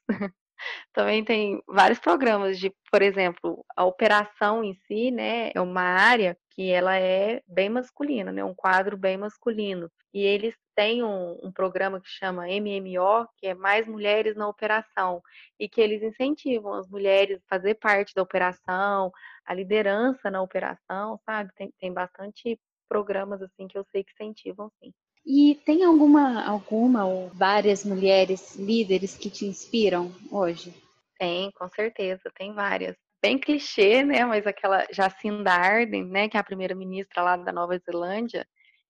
Também 0.93 1.24
tem 1.24 1.62
vários 1.67 2.00
programas 2.00 2.60
de, 2.60 2.74
por 2.91 3.02
exemplo, 3.02 3.65
a 3.76 3.86
operação 3.86 4.63
em 4.63 4.74
si, 4.88 5.10
né, 5.10 5.52
é 5.56 5.62
uma 5.62 5.82
área 5.82 6.38
que 6.60 6.69
ela 6.72 6.98
é 6.98 7.41
bem 7.48 7.69
masculina, 7.69 8.34
né, 8.34 8.43
um 8.43 8.54
quadro 8.54 8.98
bem 8.98 9.15
masculino. 9.15 9.89
E 10.13 10.22
eles 10.22 10.54
têm 10.76 11.02
um, 11.02 11.39
um 11.41 11.54
programa 11.54 12.02
que 12.02 12.10
chama 12.10 12.50
MMO, 12.50 13.26
que 13.38 13.48
é 13.48 13.54
Mais 13.54 13.88
Mulheres 13.88 14.36
na 14.36 14.45
Operação, 14.45 15.22
e 15.58 15.69
que 15.69 15.80
eles 15.80 16.04
incentivam 16.04 16.74
as 16.74 16.86
mulheres 16.89 17.38
a 17.38 17.56
fazer 17.56 17.76
parte 17.76 18.13
da 18.13 18.22
operação, 18.22 19.10
a 19.45 19.54
liderança 19.54 20.30
na 20.30 20.41
operação, 20.41 21.17
sabe? 21.26 21.50
Tem, 21.56 21.72
tem 21.80 21.93
bastante 21.93 22.60
programas 22.89 23.41
assim 23.41 23.65
que 23.65 23.78
eu 23.78 23.86
sei 23.89 24.04
que 24.04 24.12
incentivam, 24.12 24.69
sim. 24.84 24.91
E 25.26 25.62
tem 25.65 25.86
alguma, 25.86 26.43
alguma 26.45 27.06
ou 27.06 27.30
várias 27.30 27.86
mulheres 27.86 28.58
líderes 28.58 29.15
que 29.15 29.30
te 29.30 29.45
inspiram 29.45 30.12
hoje? 30.30 30.74
Tem, 31.17 31.52
com 31.52 31.69
certeza, 31.69 32.30
tem 32.36 32.52
várias. 32.52 32.98
Bem 33.21 33.38
clichê, 33.38 34.03
né? 34.03 34.25
Mas 34.25 34.47
aquela 34.47 34.86
Jacinda 34.91 35.51
Ardern, 35.51 36.10
né? 36.10 36.29
Que 36.29 36.38
é 36.38 36.39
a 36.39 36.43
primeira-ministra 36.43 37.21
lá 37.21 37.36
da 37.38 37.51
Nova 37.51 37.77
Zelândia, 37.77 38.47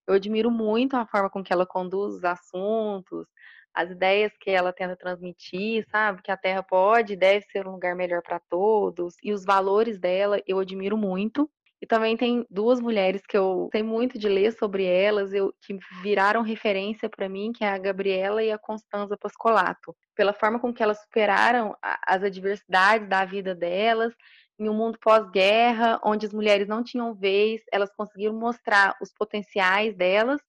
eu 0.08 0.14
admiro 0.16 0.52
muito 0.52 0.96
a 0.96 1.06
forma 1.06 1.30
com 1.30 1.44
que 1.44 1.54
ela 1.54 1.66
conduz 1.66 2.16
os 2.16 2.24
assuntos, 2.24 3.28
as 3.74 3.92
ideias 3.92 4.32
que 4.40 4.50
ela 4.52 4.74
tenta 4.74 4.96
transmitir, 4.96 5.86
sabe? 5.90 6.22
Que 6.22 6.32
a 6.32 6.38
Terra 6.38 6.64
pode 6.64 7.14
e 7.14 7.16
deve 7.18 7.46
ser 7.52 7.68
um 7.68 7.72
lugar 7.72 7.96
melhor 7.96 8.22
para 8.22 8.40
todos. 8.40 9.16
E 9.24 9.32
os 9.34 9.46
valores 9.46 10.00
dela 10.00 10.42
eu 10.48 10.60
admiro 10.60 10.98
muito. 10.98 11.50
E 11.82 11.88
também 11.88 12.18
tem 12.18 12.46
duas 12.50 12.82
mulheres 12.82 13.22
que 13.26 13.38
eu 13.38 13.70
sei 13.72 13.82
muito 13.82 14.20
de 14.20 14.28
ler 14.28 14.52
sobre 14.52 14.84
elas, 14.84 15.32
eu, 15.34 15.54
que 15.62 15.78
viraram 16.04 16.42
referência 16.42 17.10
para 17.10 17.30
mim, 17.30 17.54
que 17.54 17.64
é 17.64 17.70
a 17.70 17.78
Gabriela 17.78 18.44
e 18.44 18.52
a 18.52 18.58
Constanza 18.58 19.18
Pascolato. 19.18 19.96
Pela 20.14 20.34
forma 20.34 20.60
com 20.60 20.74
que 20.74 20.84
elas 20.84 21.02
superaram 21.02 21.76
as 21.82 22.22
adversidades 22.22 23.08
da 23.08 23.24
vida 23.24 23.56
delas, 23.56 24.14
em 24.60 24.68
um 24.68 24.74
mundo 24.74 25.00
pós-guerra, 25.00 26.02
onde 26.04 26.26
as 26.26 26.34
mulheres 26.34 26.68
não 26.68 26.84
tinham 26.84 27.14
vez, 27.14 27.62
elas 27.72 27.90
conseguiram 27.96 28.34
mostrar 28.34 28.98
os 29.02 29.14
potenciais 29.14 29.96
delas. 29.96 30.42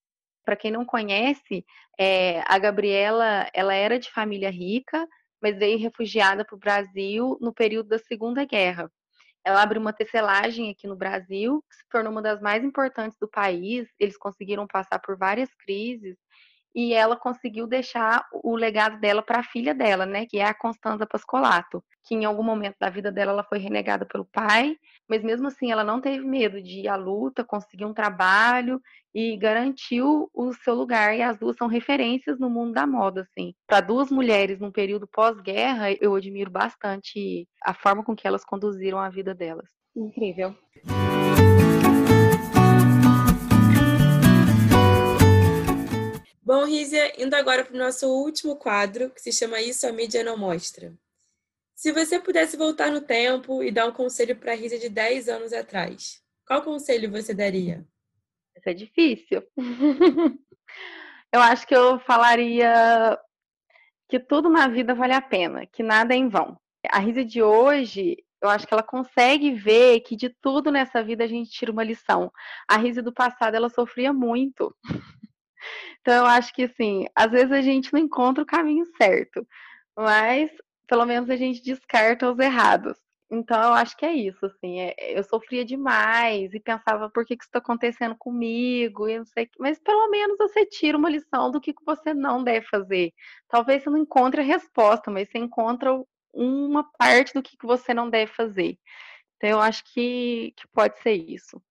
Para 0.44 0.56
quem 0.56 0.72
não 0.72 0.84
conhece, 0.84 1.64
é, 1.96 2.42
a 2.46 2.58
Gabriela, 2.58 3.48
ela 3.54 3.72
era 3.72 4.00
de 4.00 4.10
família 4.10 4.50
rica, 4.50 5.06
mas 5.40 5.56
veio 5.56 5.78
refugiada 5.78 6.44
para 6.44 6.56
o 6.56 6.58
Brasil 6.58 7.38
no 7.40 7.54
período 7.54 7.88
da 7.88 7.98
Segunda 7.98 8.44
Guerra. 8.44 8.90
Ela 9.44 9.62
abre 9.62 9.78
uma 9.78 9.92
tecelagem 9.92 10.70
aqui 10.70 10.86
no 10.86 10.96
Brasil, 10.96 11.64
que 11.68 11.76
se 11.76 11.84
tornou 11.88 12.12
uma 12.12 12.22
das 12.22 12.40
mais 12.40 12.62
importantes 12.62 13.18
do 13.18 13.28
país. 13.28 13.88
Eles 13.98 14.16
conseguiram 14.16 14.66
passar 14.66 14.98
por 14.98 15.16
várias 15.16 15.52
crises 15.54 16.16
e 16.74 16.94
ela 16.94 17.16
conseguiu 17.16 17.66
deixar 17.66 18.26
o 18.32 18.56
legado 18.56 19.00
dela 19.00 19.22
para 19.22 19.40
a 19.40 19.44
filha 19.44 19.74
dela, 19.74 20.06
né, 20.06 20.26
que 20.26 20.38
é 20.38 20.44
a 20.44 20.54
Constanza 20.54 21.06
Pascolato, 21.06 21.82
que 22.04 22.14
em 22.14 22.24
algum 22.24 22.42
momento 22.42 22.76
da 22.80 22.88
vida 22.88 23.10
dela 23.10 23.32
ela 23.32 23.44
foi 23.44 23.58
renegada 23.58 24.06
pelo 24.06 24.24
pai, 24.24 24.76
mas 25.08 25.22
mesmo 25.22 25.48
assim 25.48 25.72
ela 25.72 25.84
não 25.84 26.00
teve 26.00 26.24
medo 26.24 26.62
de 26.62 26.80
ir 26.80 26.88
à 26.88 26.96
luta, 26.96 27.44
conseguir 27.44 27.84
um 27.84 27.94
trabalho 27.94 28.80
e 29.14 29.36
garantiu 29.36 30.30
o 30.32 30.52
seu 30.52 30.74
lugar 30.74 31.16
e 31.16 31.22
as 31.22 31.38
duas 31.38 31.56
são 31.56 31.66
referências 31.66 32.38
no 32.38 32.48
mundo 32.48 32.72
da 32.72 32.86
moda, 32.86 33.22
assim. 33.22 33.54
Para 33.66 33.80
duas 33.80 34.10
mulheres 34.10 34.60
num 34.60 34.70
período 34.70 35.06
pós-guerra, 35.06 35.92
eu 36.00 36.14
admiro 36.14 36.50
bastante 36.50 37.48
a 37.64 37.74
forma 37.74 38.04
com 38.04 38.14
que 38.14 38.26
elas 38.26 38.44
conduziram 38.44 38.98
a 38.98 39.08
vida 39.08 39.34
delas. 39.34 39.68
Incrível. 39.96 40.54
Bom, 46.52 46.64
Rízia, 46.64 47.12
indo 47.16 47.34
agora 47.34 47.64
para 47.64 47.76
o 47.76 47.78
nosso 47.78 48.08
último 48.08 48.56
quadro, 48.56 49.08
que 49.10 49.20
se 49.20 49.32
chama 49.32 49.60
Isso 49.60 49.86
a 49.86 49.92
Mídia 49.92 50.24
Não 50.24 50.36
Mostra. 50.36 50.92
Se 51.76 51.92
você 51.92 52.18
pudesse 52.18 52.56
voltar 52.56 52.90
no 52.90 53.00
tempo 53.00 53.62
e 53.62 53.70
dar 53.70 53.86
um 53.86 53.92
conselho 53.92 54.34
para 54.34 54.50
a 54.50 54.56
Rízia 54.56 54.76
de 54.76 54.88
10 54.88 55.28
anos 55.28 55.52
atrás, 55.52 56.20
qual 56.44 56.60
conselho 56.62 57.08
você 57.08 57.32
daria? 57.32 57.86
Isso 58.56 58.68
é 58.68 58.74
difícil. 58.74 59.44
eu 61.32 61.40
acho 61.40 61.64
que 61.68 61.76
eu 61.76 62.00
falaria 62.00 63.16
que 64.08 64.18
tudo 64.18 64.48
na 64.50 64.66
vida 64.66 64.92
vale 64.92 65.12
a 65.12 65.22
pena, 65.22 65.66
que 65.66 65.84
nada 65.84 66.14
é 66.14 66.16
em 66.16 66.28
vão. 66.28 66.58
A 66.90 66.98
Rízia 66.98 67.24
de 67.24 67.40
hoje, 67.40 68.16
eu 68.42 68.48
acho 68.48 68.66
que 68.66 68.74
ela 68.74 68.82
consegue 68.82 69.52
ver 69.52 70.00
que 70.00 70.16
de 70.16 70.28
tudo 70.28 70.72
nessa 70.72 71.00
vida 71.00 71.22
a 71.22 71.28
gente 71.28 71.48
tira 71.48 71.70
uma 71.70 71.84
lição. 71.84 72.28
A 72.66 72.76
Rízia 72.76 73.04
do 73.04 73.12
passado, 73.12 73.54
ela 73.54 73.68
sofria 73.68 74.12
muito. 74.12 74.74
Então, 76.00 76.14
eu 76.14 76.26
acho 76.26 76.52
que, 76.54 76.64
assim, 76.64 77.06
às 77.14 77.30
vezes 77.30 77.52
a 77.52 77.60
gente 77.60 77.92
não 77.92 78.00
encontra 78.00 78.42
o 78.42 78.46
caminho 78.46 78.84
certo, 78.96 79.46
mas 79.96 80.50
pelo 80.86 81.06
menos 81.06 81.30
a 81.30 81.36
gente 81.36 81.62
descarta 81.62 82.30
os 82.30 82.38
errados. 82.38 82.96
Então, 83.32 83.62
eu 83.62 83.72
acho 83.74 83.96
que 83.96 84.04
é 84.04 84.12
isso, 84.12 84.44
assim, 84.44 84.80
é, 84.80 84.94
eu 85.16 85.22
sofria 85.22 85.64
demais 85.64 86.52
e 86.52 86.58
pensava 86.58 87.08
por 87.08 87.24
que, 87.24 87.36
que 87.36 87.44
isso 87.44 87.48
está 87.48 87.60
acontecendo 87.60 88.16
comigo, 88.18 89.08
e 89.08 89.18
não 89.18 89.24
sei, 89.24 89.48
mas 89.56 89.78
pelo 89.78 90.08
menos 90.08 90.36
você 90.36 90.66
tira 90.66 90.98
uma 90.98 91.08
lição 91.08 91.48
do 91.48 91.60
que, 91.60 91.72
que 91.72 91.84
você 91.84 92.12
não 92.12 92.42
deve 92.42 92.66
fazer. 92.66 93.12
Talvez 93.48 93.84
você 93.84 93.90
não 93.90 93.98
encontre 93.98 94.40
a 94.40 94.44
resposta, 94.44 95.12
mas 95.12 95.30
você 95.30 95.38
encontra 95.38 95.90
uma 96.34 96.90
parte 96.98 97.32
do 97.32 97.42
que, 97.42 97.56
que 97.56 97.66
você 97.66 97.94
não 97.94 98.10
deve 98.10 98.32
fazer. 98.32 98.76
Então, 99.36 99.50
eu 99.50 99.60
acho 99.60 99.84
que, 99.94 100.52
que 100.56 100.66
pode 100.68 101.00
ser 101.00 101.12
isso. 101.14 101.62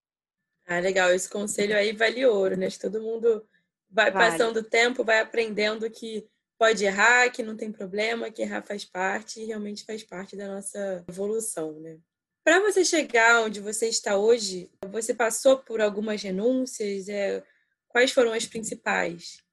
Ah, 0.66 0.80
legal. 0.80 1.12
Esse 1.12 1.30
conselho 1.30 1.76
aí 1.76 1.92
vale 1.92 2.26
ouro, 2.26 2.56
né? 2.56 2.70
Que 2.70 2.80
todo 2.80 3.02
mundo 3.02 3.46
vai 3.90 4.12
vale. 4.12 4.32
passando 4.32 4.58
o 4.58 4.64
tempo, 4.64 5.04
vai 5.04 5.20
aprendendo 5.20 5.90
que 5.90 6.28
pode 6.58 6.84
errar, 6.84 7.30
que 7.32 7.42
não 7.42 7.56
tem 7.56 7.72
problema, 7.72 8.30
que 8.30 8.42
errar 8.42 8.62
faz 8.62 8.84
parte 8.84 9.40
e 9.40 9.46
realmente 9.46 9.86
faz 9.86 10.04
parte 10.04 10.36
da 10.36 10.48
nossa 10.48 11.06
evolução, 11.08 11.80
né? 11.80 11.98
Para 12.44 12.60
você 12.60 12.84
chegar 12.84 13.44
onde 13.44 13.60
você 13.60 13.88
está 13.88 14.18
hoje, 14.18 14.70
você 14.90 15.14
passou 15.14 15.60
por 15.60 15.82
algumas 15.82 16.22
renúncias? 16.22 17.08
É, 17.08 17.44
quais 17.88 18.12
foram 18.12 18.34
as 18.34 18.46
principais? 18.46 19.44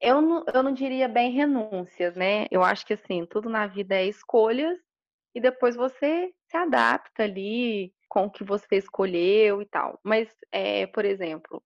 Eu 0.00 0.20
não, 0.20 0.44
eu 0.52 0.62
não 0.62 0.72
diria 0.72 1.08
bem 1.08 1.32
renúncias, 1.32 2.14
né? 2.14 2.46
Eu 2.50 2.62
acho 2.62 2.86
que 2.86 2.94
assim, 2.94 3.26
tudo 3.26 3.48
na 3.48 3.66
vida 3.66 3.96
é 3.96 4.06
escolhas 4.06 4.78
e 5.34 5.40
depois 5.40 5.74
você 5.74 6.32
se 6.48 6.56
adapta 6.56 7.24
ali 7.24 7.92
com 8.08 8.26
o 8.26 8.30
que 8.30 8.44
você 8.44 8.76
escolheu 8.76 9.60
e 9.60 9.66
tal. 9.66 9.98
Mas, 10.02 10.28
é, 10.52 10.86
por 10.86 11.04
exemplo, 11.04 11.62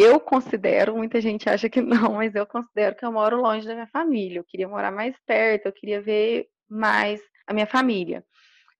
eu 0.00 0.20
considero, 0.20 0.96
muita 0.96 1.20
gente 1.20 1.50
acha 1.50 1.68
que 1.68 1.80
não, 1.82 2.14
mas 2.14 2.32
eu 2.36 2.46
considero 2.46 2.94
que 2.94 3.04
eu 3.04 3.10
moro 3.10 3.42
longe 3.42 3.66
da 3.66 3.74
minha 3.74 3.88
família. 3.88 4.38
Eu 4.38 4.44
queria 4.44 4.68
morar 4.68 4.92
mais 4.92 5.16
perto, 5.26 5.66
eu 5.66 5.72
queria 5.72 6.00
ver 6.00 6.46
mais 6.68 7.20
a 7.48 7.52
minha 7.52 7.66
família. 7.66 8.24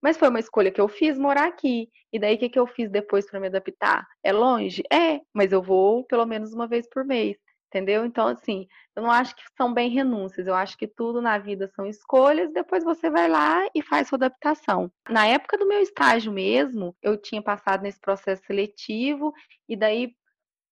Mas 0.00 0.16
foi 0.16 0.28
uma 0.28 0.38
escolha 0.38 0.70
que 0.70 0.80
eu 0.80 0.86
fiz 0.86 1.18
morar 1.18 1.48
aqui. 1.48 1.88
E 2.12 2.20
daí 2.20 2.36
o 2.36 2.38
que, 2.38 2.48
que 2.48 2.58
eu 2.58 2.68
fiz 2.68 2.88
depois 2.88 3.28
para 3.28 3.40
me 3.40 3.48
adaptar? 3.48 4.06
É 4.22 4.32
longe? 4.32 4.84
É, 4.92 5.20
mas 5.34 5.50
eu 5.50 5.60
vou 5.60 6.04
pelo 6.04 6.24
menos 6.24 6.54
uma 6.54 6.68
vez 6.68 6.88
por 6.88 7.04
mês. 7.04 7.36
Entendeu? 7.66 8.06
Então, 8.06 8.28
assim, 8.28 8.68
eu 8.94 9.02
não 9.02 9.10
acho 9.10 9.34
que 9.34 9.42
são 9.56 9.74
bem 9.74 9.90
renúncias, 9.90 10.46
eu 10.46 10.54
acho 10.54 10.78
que 10.78 10.86
tudo 10.86 11.20
na 11.20 11.36
vida 11.36 11.68
são 11.74 11.84
escolhas, 11.84 12.50
depois 12.52 12.82
você 12.82 13.10
vai 13.10 13.28
lá 13.28 13.68
e 13.74 13.82
faz 13.82 14.08
sua 14.08 14.16
adaptação. 14.16 14.90
Na 15.10 15.26
época 15.26 15.58
do 15.58 15.66
meu 15.66 15.80
estágio 15.82 16.32
mesmo, 16.32 16.96
eu 17.02 17.20
tinha 17.20 17.42
passado 17.42 17.82
nesse 17.82 18.00
processo 18.00 18.42
seletivo, 18.46 19.34
e 19.68 19.76
daí 19.76 20.14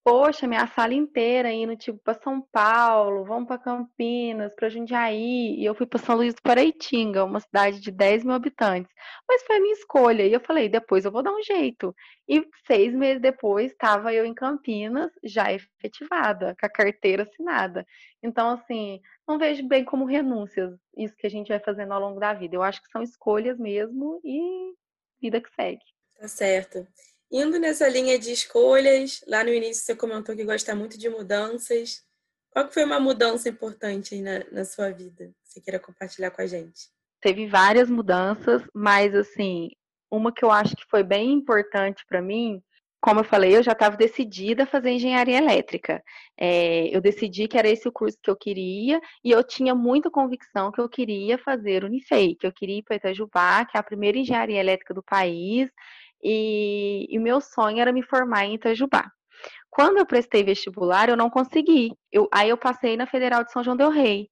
poxa, 0.07 0.47
minha 0.47 0.69
sala 0.69 0.95
inteira 0.95 1.51
indo 1.51 1.77
tipo 1.77 1.99
para 1.99 2.15
São 2.23 2.41
Paulo, 2.41 3.25
vamos 3.25 3.49
para 3.49 3.59
Campinas, 3.59 4.55
para 4.55 4.69
Jundiaí, 4.69 5.57
e 5.59 5.65
eu 5.65 5.75
fui 5.75 5.85
para 5.85 5.99
São 5.99 6.15
Luís 6.15 6.33
do 6.33 6.43
Paraitinga, 6.43 7.25
uma 7.25 7.41
cidade 7.41 7.81
de 7.81 7.91
10 7.91 8.23
mil 8.23 8.35
habitantes. 8.35 8.95
Mas 9.29 9.43
foi 9.43 9.57
a 9.57 9.61
minha 9.61 9.73
escolha, 9.73 10.23
e 10.25 10.33
eu 10.33 10.39
falei, 10.39 10.69
depois 10.69 11.05
eu 11.05 11.11
vou 11.11 11.25
dar 11.25 11.33
um 11.33 11.43
jeito. 11.43 11.93
E 12.29 12.47
seis 12.69 12.95
meses 12.95 13.21
depois 13.21 13.73
estava 13.73 14.15
eu 14.15 14.25
em 14.25 14.33
Campinas, 14.33 15.11
já 15.25 15.53
efetivada, 15.53 16.55
com 16.61 16.67
a 16.67 16.71
carteira 16.71 17.25
assinada. 17.25 17.85
Então, 18.23 18.51
assim, 18.51 19.01
não 19.27 19.39
vejo 19.39 19.67
bem 19.67 19.85
como 19.85 20.05
renúncias 20.05 20.73
isso 20.97 21.17
que 21.17 21.27
a 21.27 21.31
gente 21.31 21.49
vai 21.49 21.59
fazendo 21.59 21.93
ao 21.93 22.01
longo 22.01 22.21
da 22.21 22.33
vida. 22.33 22.55
Eu 22.55 22.63
acho 22.63 22.81
que 22.81 22.91
são 22.93 23.03
escolhas 23.03 23.59
mesmo 23.59 24.21
e 24.25 24.73
vida 25.21 25.41
que 25.41 25.53
segue. 25.53 25.83
Tá 26.17 26.29
certo. 26.29 26.87
Indo 27.31 27.59
nessa 27.59 27.89
linha 27.89 28.19
de 28.19 28.33
escolhas, 28.33 29.23
lá 29.27 29.43
no 29.43 29.51
início 29.51 29.85
você 29.85 29.97
comentou 29.97 30.37
que 30.37 30.45
gosta 30.45 30.75
muito 30.75 30.97
de 30.97 31.09
mudanças. 31.09 32.05
Qual 32.51 32.67
que 32.67 32.75
foi 32.75 32.85
uma 32.85 33.01
mudança 33.01 33.49
importante 33.49 34.21
na, 34.21 34.45
na 34.51 34.65
sua 34.65 34.91
vida? 34.91 35.27
Que 35.45 35.51
você 35.53 35.61
queira 35.61 35.81
compartilhar 35.81 36.31
com 36.31 36.41
a 36.41 36.47
gente? 36.47 36.89
Teve 37.21 37.47
várias 37.47 37.91
mudanças, 37.91 38.63
mas 38.73 39.15
assim, 39.15 39.71
uma 40.11 40.33
que 40.33 40.45
eu 40.45 40.51
acho 40.51 40.77
que 40.77 40.85
foi 40.89 41.03
bem 41.03 41.33
importante 41.33 42.05
para 42.09 42.23
mim 42.23 42.63
como 43.07 43.21
eu 43.21 43.25
falei, 43.25 43.57
eu 43.57 43.63
já 43.63 43.71
estava 43.71 43.97
decidida 43.97 44.65
a 44.65 44.67
fazer 44.67 44.91
engenharia 44.91 45.39
elétrica. 45.39 46.03
É, 46.37 46.89
eu 46.89 47.01
decidi 47.01 47.47
que 47.47 47.57
era 47.57 47.69
esse 47.69 47.87
o 47.87 47.93
curso 47.93 48.19
que 48.21 48.29
eu 48.29 48.35
queria 48.35 49.01
e 49.23 49.31
eu 49.31 49.45
tinha 49.45 49.77
muita 49.77 50.11
convicção 50.11 50.73
que 50.73 50.81
eu 50.81 50.89
queria 50.89 51.39
fazer 51.39 51.85
Unifei, 51.85 52.35
que 52.35 52.45
eu 52.45 52.53
queria 52.53 52.79
ir 52.79 52.83
para 52.83 52.97
Itajubá, 52.97 53.65
que 53.65 53.77
é 53.77 53.81
a 53.81 53.85
primeira 53.85 54.19
engenharia 54.19 54.59
elétrica 54.59 54.93
do 54.93 55.05
país, 55.05 55.71
e 56.23 57.19
o 57.19 57.21
meu 57.23 57.41
sonho 57.41 57.81
era 57.81 57.93
me 57.93 58.03
formar 58.03 58.45
em 58.45 58.55
Itajubá. 58.55 59.11
Quando 59.71 59.99
eu 59.99 60.07
prestei 60.07 60.43
vestibular, 60.43 61.09
eu 61.09 61.17
não 61.17 61.29
consegui. 61.29 61.93
Eu, 62.11 62.29
aí 62.33 62.49
eu 62.49 62.57
passei 62.57 62.97
na 62.97 63.07
Federal 63.07 63.45
de 63.45 63.53
São 63.53 63.63
João 63.63 63.77
del 63.77 63.91
Rei. 63.91 64.29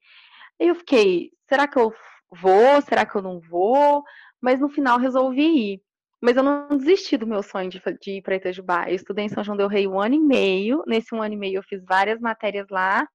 Aí 0.61 0.69
eu 0.69 0.75
fiquei, 0.75 1.31
será 1.49 1.69
que 1.69 1.79
eu 1.79 1.93
vou? 2.31 2.81
Será 2.83 3.05
que 3.05 3.15
eu 3.15 3.23
não 3.23 3.41
vou? 3.41 4.03
Mas 4.41 4.61
no 4.61 4.69
final 4.69 4.99
resolvi 4.99 5.73
ir. 5.75 5.83
Mas 6.21 6.37
eu 6.37 6.43
não 6.43 6.69
desisti 6.79 7.19
do 7.19 7.27
meu 7.27 7.43
sonho 7.43 7.69
de, 7.69 7.83
de 8.01 8.13
ir 8.13 8.23
para 8.23 8.37
Itajubá. 8.37 8.89
Eu 8.89 8.95
estudei 8.95 9.27
em 9.27 9.29
São 9.29 9.45
João 9.45 9.57
del 9.57 9.69
Rei 9.69 9.87
um 9.87 10.01
ano 10.01 10.15
e 10.15 10.21
meio. 10.21 10.83
Nesse 10.87 11.15
um 11.15 11.21
ano 11.23 11.35
e 11.35 11.37
meio 11.37 11.59
eu 11.59 11.63
fiz 11.63 11.85
várias 11.85 12.19
matérias 12.21 12.67
lá, 12.71 13.07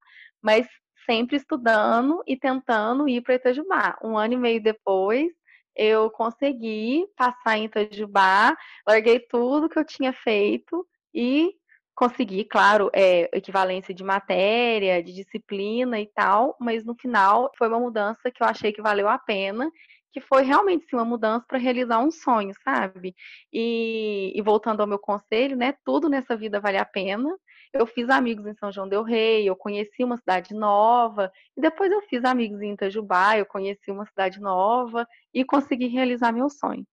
mas 0.41 0.67
sempre 1.09 1.35
estudando 1.35 2.21
e 2.27 2.37
tentando 2.37 3.09
ir 3.09 3.21
para 3.21 3.33
Itajubá. 3.33 3.97
Um 4.03 4.15
ano 4.15 4.35
e 4.35 4.37
meio 4.37 4.61
depois, 4.61 5.31
eu 5.79 6.09
consegui 6.11 7.07
passar 7.15 7.57
em 7.57 7.65
Itajubá, 7.65 8.53
larguei 8.85 9.17
tudo 9.19 9.69
que 9.69 9.79
eu 9.79 9.85
tinha 9.85 10.11
feito 10.11 10.85
e 11.13 11.53
consegui, 11.95 12.43
claro, 12.43 12.89
é, 12.93 13.29
equivalência 13.33 13.93
de 13.93 14.03
matéria, 14.03 15.01
de 15.01 15.13
disciplina 15.13 15.99
e 15.99 16.07
tal, 16.07 16.55
mas 16.59 16.83
no 16.83 16.95
final 16.95 17.49
foi 17.57 17.69
uma 17.69 17.79
mudança 17.79 18.29
que 18.29 18.43
eu 18.43 18.47
achei 18.47 18.73
que 18.73 18.81
valeu 18.81 19.07
a 19.07 19.17
pena 19.17 19.71
que 20.11 20.19
foi 20.19 20.43
realmente 20.43 20.85
sim, 20.89 20.95
uma 20.95 21.05
mudança 21.05 21.45
para 21.47 21.57
realizar 21.57 21.99
um 21.99 22.11
sonho, 22.11 22.53
sabe? 22.63 23.15
E, 23.53 24.33
e, 24.35 24.41
voltando 24.41 24.81
ao 24.81 24.87
meu 24.87 24.99
conselho, 24.99 25.55
né? 25.55 25.75
Tudo 25.85 26.09
nessa 26.09 26.35
vida 26.35 26.59
vale 26.59 26.77
a 26.77 26.85
pena. 26.85 27.29
Eu 27.71 27.85
fiz 27.85 28.09
amigos 28.09 28.45
em 28.47 28.55
São 28.55 28.71
João 28.71 28.87
del 28.89 29.03
Rei, 29.03 29.47
eu 29.47 29.55
conheci 29.55 30.03
uma 30.03 30.17
cidade 30.17 30.53
nova, 30.53 31.31
e 31.55 31.61
depois 31.61 31.91
eu 31.91 32.01
fiz 32.03 32.23
amigos 32.23 32.61
em 32.61 32.73
Itajubá, 32.73 33.37
eu 33.37 33.45
conheci 33.45 33.91
uma 33.91 34.05
cidade 34.07 34.39
nova 34.39 35.07
e 35.33 35.45
consegui 35.45 35.87
realizar 35.87 36.31
meu 36.31 36.49
sonho. 36.49 36.85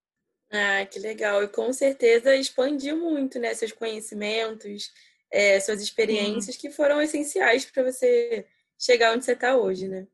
Ah, 0.51 0.85
que 0.87 0.99
legal! 0.99 1.43
E 1.43 1.49
com 1.49 1.73
certeza 1.73 2.37
expandiu 2.37 2.97
muito, 2.97 3.39
né? 3.39 3.53
Seus 3.55 3.73
conhecimentos, 3.73 4.93
é, 5.31 5.59
suas 5.61 5.81
experiências 5.81 6.57
que 6.57 6.71
foram 6.71 7.01
essenciais 7.01 7.65
para 7.65 7.83
você 7.83 8.47
chegar 8.79 9.13
onde 9.13 9.25
você 9.25 9.33
está 9.33 9.57
hoje, 9.57 9.89
né? 9.89 10.07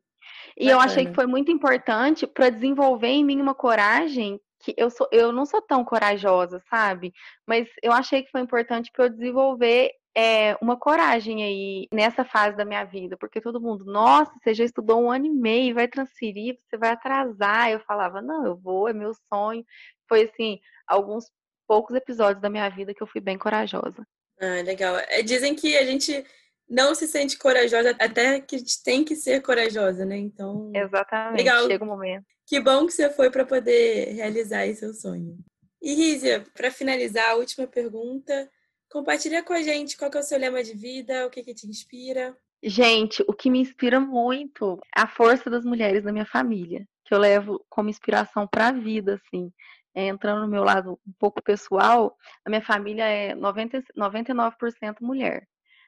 E 0.57 0.65
Bacana. 0.65 0.71
eu 0.71 0.79
achei 0.79 1.05
que 1.05 1.13
foi 1.13 1.27
muito 1.27 1.51
importante 1.51 2.25
para 2.25 2.49
desenvolver 2.49 3.07
em 3.07 3.23
mim 3.23 3.41
uma 3.41 3.53
coragem 3.53 4.39
que 4.59 4.73
eu 4.77 4.89
sou, 4.89 5.07
eu 5.11 5.31
não 5.31 5.45
sou 5.45 5.61
tão 5.61 5.83
corajosa, 5.83 6.63
sabe? 6.69 7.13
Mas 7.45 7.67
eu 7.81 7.91
achei 7.91 8.23
que 8.23 8.31
foi 8.31 8.41
importante 8.41 8.89
para 8.91 9.05
eu 9.05 9.09
desenvolver 9.09 9.91
é, 10.15 10.55
uma 10.61 10.77
coragem 10.77 11.43
aí 11.43 11.87
nessa 11.91 12.23
fase 12.23 12.55
da 12.55 12.65
minha 12.65 12.83
vida, 12.83 13.17
porque 13.17 13.41
todo 13.41 13.61
mundo, 13.61 13.83
nossa, 13.85 14.31
você 14.41 14.53
já 14.53 14.63
estudou 14.63 15.01
um 15.01 15.11
ano 15.11 15.25
e 15.25 15.29
meio, 15.29 15.75
vai 15.75 15.87
transferir, 15.87 16.57
você 16.63 16.77
vai 16.77 16.91
atrasar. 16.91 17.71
Eu 17.71 17.79
falava, 17.79 18.21
não, 18.21 18.45
eu 18.45 18.55
vou, 18.55 18.87
é 18.87 18.93
meu 18.93 19.11
sonho. 19.33 19.65
Foi 20.07 20.23
assim, 20.23 20.59
alguns 20.87 21.31
poucos 21.67 21.95
episódios 21.95 22.41
da 22.41 22.49
minha 22.49 22.69
vida 22.69 22.93
que 22.93 23.01
eu 23.01 23.07
fui 23.07 23.21
bem 23.21 23.37
corajosa. 23.37 24.05
Ah, 24.39 24.61
legal. 24.63 24.97
É, 25.07 25.21
dizem 25.21 25.55
que 25.55 25.75
a 25.77 25.85
gente 25.85 26.23
não 26.69 26.93
se 26.93 27.07
sente 27.07 27.37
corajosa, 27.37 27.95
até 27.99 28.39
que 28.39 28.57
tem 28.83 29.03
que 29.03 29.15
ser 29.15 29.41
corajosa, 29.41 30.05
né? 30.05 30.17
Então. 30.17 30.71
Exatamente. 30.73 31.37
Legal. 31.37 31.67
Chega 31.67 31.83
o 31.83 31.87
um 31.87 31.89
momento. 31.89 32.25
Que 32.45 32.59
bom 32.59 32.85
que 32.85 32.93
você 32.93 33.09
foi 33.09 33.31
para 33.31 33.45
poder 33.45 34.13
realizar 34.13 34.65
esse 34.65 34.81
seu 34.81 34.93
sonho. 34.93 35.37
E 35.81 35.93
Rízia, 35.93 36.43
para 36.53 36.71
finalizar, 36.71 37.31
a 37.31 37.35
última 37.35 37.67
pergunta. 37.67 38.49
Compartilha 38.93 39.41
com 39.41 39.53
a 39.53 39.61
gente 39.63 39.97
qual 39.97 40.11
é 40.13 40.19
o 40.19 40.21
seu 40.21 40.37
lema 40.37 40.63
de 40.63 40.75
vida, 40.75 41.25
o 41.25 41.29
que, 41.31 41.41
que 41.41 41.55
te 41.55 41.65
inspira. 41.65 42.37
Gente, 42.61 43.23
o 43.27 43.33
que 43.33 43.49
me 43.49 43.57
inspira 43.59 43.99
muito 43.99 44.79
é 44.95 45.01
a 45.01 45.07
força 45.07 45.49
das 45.49 45.65
mulheres 45.65 46.03
da 46.03 46.11
minha 46.11 46.27
família, 46.27 46.87
que 47.03 47.11
eu 47.11 47.17
levo 47.17 47.65
como 47.67 47.89
inspiração 47.89 48.47
para 48.47 48.67
a 48.67 48.71
vida, 48.71 49.15
assim. 49.15 49.51
É, 49.95 50.05
entrando 50.05 50.41
no 50.41 50.47
meu 50.47 50.63
lado 50.63 50.99
um 51.07 51.13
pouco 51.17 51.41
pessoal, 51.41 52.15
a 52.45 52.49
minha 52.51 52.61
família 52.61 53.03
é 53.05 53.33
90, 53.33 53.83
99% 53.97 54.97
mulher. 55.01 55.47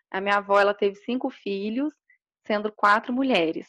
A 0.09 0.19
minha 0.19 0.37
avó 0.37 0.59
ela 0.59 0.73
teve 0.73 0.95
cinco 0.95 1.29
filhos, 1.29 1.93
sendo 2.47 2.71
quatro 2.71 3.13
mulheres. 3.13 3.67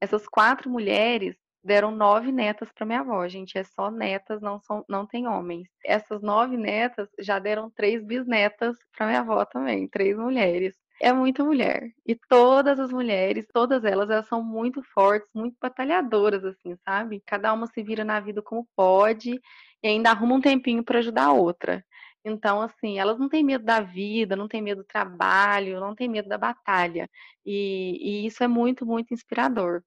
Essas 0.00 0.26
quatro 0.26 0.70
mulheres 0.70 1.36
deram 1.68 1.90
nove 1.90 2.32
netas 2.32 2.72
para 2.72 2.86
minha 2.86 3.00
avó. 3.00 3.28
Gente, 3.28 3.58
é 3.58 3.62
só 3.62 3.90
netas, 3.90 4.40
não 4.40 4.58
são, 4.60 4.84
não 4.88 5.06
tem 5.06 5.28
homens. 5.28 5.68
Essas 5.84 6.22
nove 6.22 6.56
netas 6.56 7.08
já 7.20 7.38
deram 7.38 7.70
três 7.70 8.02
bisnetas 8.02 8.76
para 8.96 9.06
minha 9.06 9.20
avó 9.20 9.44
também, 9.44 9.86
três 9.88 10.16
mulheres. 10.16 10.74
É 11.00 11.12
muita 11.12 11.44
mulher. 11.44 11.92
E 12.04 12.16
todas 12.28 12.80
as 12.80 12.90
mulheres, 12.90 13.46
todas 13.52 13.84
elas, 13.84 14.10
elas 14.10 14.26
são 14.26 14.42
muito 14.42 14.82
fortes, 14.82 15.28
muito 15.34 15.56
batalhadoras, 15.60 16.44
assim, 16.44 16.74
sabe? 16.84 17.22
Cada 17.26 17.52
uma 17.52 17.66
se 17.68 17.82
vira 17.82 18.04
na 18.04 18.18
vida 18.18 18.42
como 18.42 18.66
pode 18.74 19.40
e 19.82 19.86
ainda 19.88 20.10
arruma 20.10 20.34
um 20.34 20.40
tempinho 20.40 20.82
para 20.82 20.98
ajudar 20.98 21.26
a 21.26 21.32
outra. 21.32 21.84
Então, 22.24 22.60
assim, 22.60 22.98
elas 22.98 23.18
não 23.18 23.28
têm 23.28 23.44
medo 23.44 23.64
da 23.64 23.80
vida, 23.80 24.34
não 24.36 24.48
têm 24.48 24.60
medo 24.62 24.82
do 24.82 24.86
trabalho, 24.88 25.80
não 25.80 25.94
têm 25.94 26.08
medo 26.08 26.28
da 26.28 26.38
batalha. 26.38 27.08
E, 27.46 28.24
e 28.24 28.26
isso 28.26 28.42
é 28.42 28.48
muito, 28.48 28.84
muito 28.86 29.14
inspirador. 29.14 29.82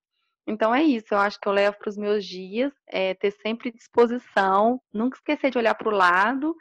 Então 0.47 0.73
é 0.73 0.83
isso, 0.83 1.07
eu 1.11 1.17
acho 1.17 1.39
que 1.39 1.47
eu 1.47 1.53
levo 1.53 1.77
para 1.77 1.89
os 1.89 1.97
meus 1.97 2.25
dias, 2.25 2.73
é, 2.87 3.13
ter 3.13 3.31
sempre 3.31 3.71
disposição, 3.71 4.81
nunca 4.93 5.17
esquecer 5.17 5.51
de 5.51 5.57
olhar 5.57 5.75
para 5.75 5.89
o 5.89 5.95
lado, 5.95 6.55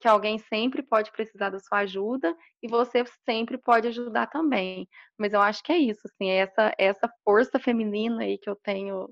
que 0.00 0.08
alguém 0.08 0.38
sempre 0.38 0.82
pode 0.82 1.10
precisar 1.12 1.50
da 1.50 1.58
sua 1.58 1.78
ajuda 1.78 2.36
e 2.62 2.68
você 2.68 3.04
sempre 3.24 3.58
pode 3.58 3.88
ajudar 3.88 4.26
também. 4.28 4.88
Mas 5.18 5.32
eu 5.32 5.40
acho 5.40 5.62
que 5.62 5.72
é 5.72 5.78
isso, 5.78 6.02
assim, 6.06 6.30
é 6.30 6.36
essa, 6.36 6.74
essa 6.78 7.08
força 7.24 7.58
feminina 7.58 8.22
aí 8.22 8.38
que 8.38 8.48
eu 8.48 8.56
tenho 8.56 9.08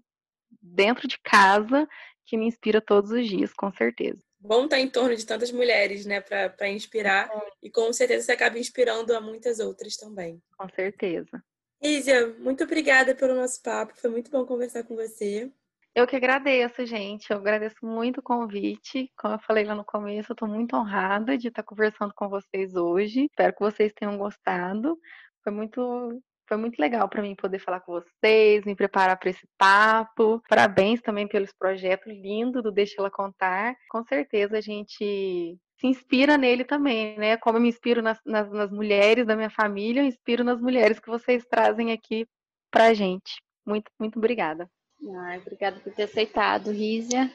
dentro 0.60 1.08
de 1.08 1.18
casa 1.18 1.88
que 2.26 2.36
me 2.36 2.46
inspira 2.46 2.80
todos 2.80 3.10
os 3.10 3.26
dias, 3.26 3.52
com 3.52 3.72
certeza 3.72 4.22
bom 4.42 4.64
estar 4.64 4.80
em 4.80 4.88
torno 4.88 5.14
de 5.14 5.24
tantas 5.24 5.52
mulheres, 5.52 6.04
né, 6.04 6.20
para 6.20 6.68
inspirar. 6.68 7.30
É. 7.32 7.50
E 7.62 7.70
com 7.70 7.92
certeza 7.92 8.26
você 8.26 8.32
acaba 8.32 8.58
inspirando 8.58 9.14
a 9.14 9.20
muitas 9.20 9.60
outras 9.60 9.96
também. 9.96 10.42
Com 10.58 10.68
certeza. 10.70 11.42
Ísia, 11.82 12.34
muito 12.38 12.62
obrigada 12.62 13.14
pelo 13.14 13.34
nosso 13.34 13.60
papo. 13.60 13.92
Foi 13.96 14.08
muito 14.08 14.30
bom 14.30 14.46
conversar 14.46 14.84
com 14.84 14.94
você. 14.94 15.50
Eu 15.94 16.06
que 16.06 16.16
agradeço, 16.16 16.86
gente. 16.86 17.30
Eu 17.30 17.38
agradeço 17.38 17.76
muito 17.82 18.20
o 18.20 18.22
convite. 18.22 19.10
Como 19.18 19.34
eu 19.34 19.40
falei 19.40 19.64
lá 19.64 19.74
no 19.74 19.84
começo, 19.84 20.30
eu 20.30 20.34
estou 20.34 20.48
muito 20.48 20.76
honrada 20.76 21.36
de 21.36 21.48
estar 21.48 21.62
conversando 21.62 22.14
com 22.14 22.28
vocês 22.28 22.74
hoje. 22.76 23.24
Espero 23.24 23.52
que 23.52 23.60
vocês 23.60 23.92
tenham 23.92 24.16
gostado. 24.16 24.96
Foi 25.42 25.52
muito 25.52 26.22
foi 26.48 26.56
muito 26.56 26.78
legal 26.78 27.08
para 27.08 27.22
mim 27.22 27.34
poder 27.34 27.58
falar 27.58 27.80
com 27.80 27.92
vocês, 27.92 28.64
me 28.64 28.76
preparar 28.76 29.18
para 29.18 29.30
esse 29.30 29.48
papo. 29.56 30.42
Parabéns 30.48 31.00
também 31.00 31.26
pelos 31.26 31.52
projetos 31.52 32.12
lindos 32.12 32.62
do 32.62 32.70
Deixa 32.70 32.96
Ela 32.98 33.10
Contar. 33.10 33.74
Com 33.88 34.04
certeza 34.04 34.58
a 34.58 34.60
gente 34.60 35.58
se 35.82 35.86
inspira 35.88 36.38
nele 36.38 36.62
também, 36.62 37.18
né? 37.18 37.36
Como 37.36 37.58
eu 37.58 37.60
me 37.60 37.68
inspiro 37.68 38.00
nas, 38.00 38.16
nas, 38.24 38.48
nas 38.52 38.70
mulheres 38.70 39.26
da 39.26 39.34
minha 39.34 39.50
família, 39.50 40.00
eu 40.00 40.06
inspiro 40.06 40.44
nas 40.44 40.60
mulheres 40.60 41.00
que 41.00 41.10
vocês 41.10 41.44
trazem 41.44 41.90
aqui 41.90 42.24
pra 42.70 42.94
gente. 42.94 43.42
Muito, 43.66 43.90
muito 43.98 44.16
obrigada. 44.16 44.70
Ah, 45.04 45.36
obrigada 45.40 45.80
por 45.80 45.92
ter 45.92 46.04
aceitado, 46.04 46.70
Rízia. 46.70 47.28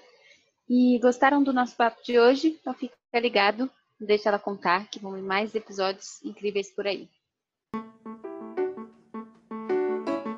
E 0.69 0.97
gostaram 0.99 1.43
do 1.43 1.51
nosso 1.51 1.75
papo 1.75 2.01
de 2.01 2.17
hoje? 2.17 2.57
Então 2.61 2.73
fica 2.73 2.95
ligado, 3.15 3.69
deixa 3.99 4.29
ela 4.29 4.39
contar 4.39 4.87
que 4.89 4.99
vão 4.99 5.11
vir 5.11 5.23
mais 5.23 5.53
episódios 5.53 6.23
incríveis 6.23 6.73
por 6.73 6.87
aí. 6.87 7.09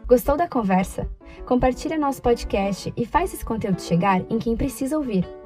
Gostou 0.08 0.36
da 0.36 0.48
conversa? 0.48 1.08
Compartilha 1.46 1.96
nosso 1.96 2.24
podcast 2.24 2.92
e 2.98 3.06
faz 3.06 3.32
esse 3.36 3.46
conteúdo 3.46 3.80
chegar 3.80 4.20
em 4.32 4.40
quem 4.40 4.58
precisa 4.58 4.98
ouvir. 4.98 5.39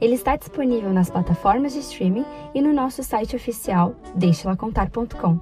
Ele 0.00 0.14
está 0.14 0.36
disponível 0.36 0.92
nas 0.92 1.10
plataformas 1.10 1.72
de 1.72 1.80
streaming 1.80 2.24
e 2.54 2.60
no 2.60 2.72
nosso 2.72 3.02
site 3.02 3.36
oficial 3.36 3.94
deixelacontar.com. 4.14 5.38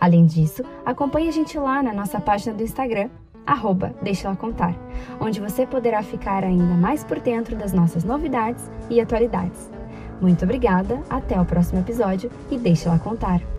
Além 0.00 0.26
disso, 0.26 0.62
acompanhe 0.84 1.28
a 1.28 1.32
gente 1.32 1.58
lá 1.58 1.82
na 1.82 1.92
nossa 1.92 2.20
página 2.20 2.54
do 2.54 2.62
Instagram, 2.62 3.10
arroba 3.46 3.94
Deixa 4.02 4.34
Contar, 4.36 4.74
onde 5.20 5.40
você 5.40 5.66
poderá 5.66 6.02
ficar 6.02 6.44
ainda 6.44 6.74
mais 6.74 7.04
por 7.04 7.20
dentro 7.20 7.56
das 7.56 7.72
nossas 7.72 8.04
novidades 8.04 8.70
e 8.88 9.00
atualidades. 9.00 9.70
Muito 10.20 10.44
obrigada, 10.44 11.02
até 11.08 11.40
o 11.40 11.44
próximo 11.44 11.80
episódio 11.80 12.30
e 12.50 12.58
Deixa 12.58 12.88
Ela 12.88 12.98
Contar. 12.98 13.49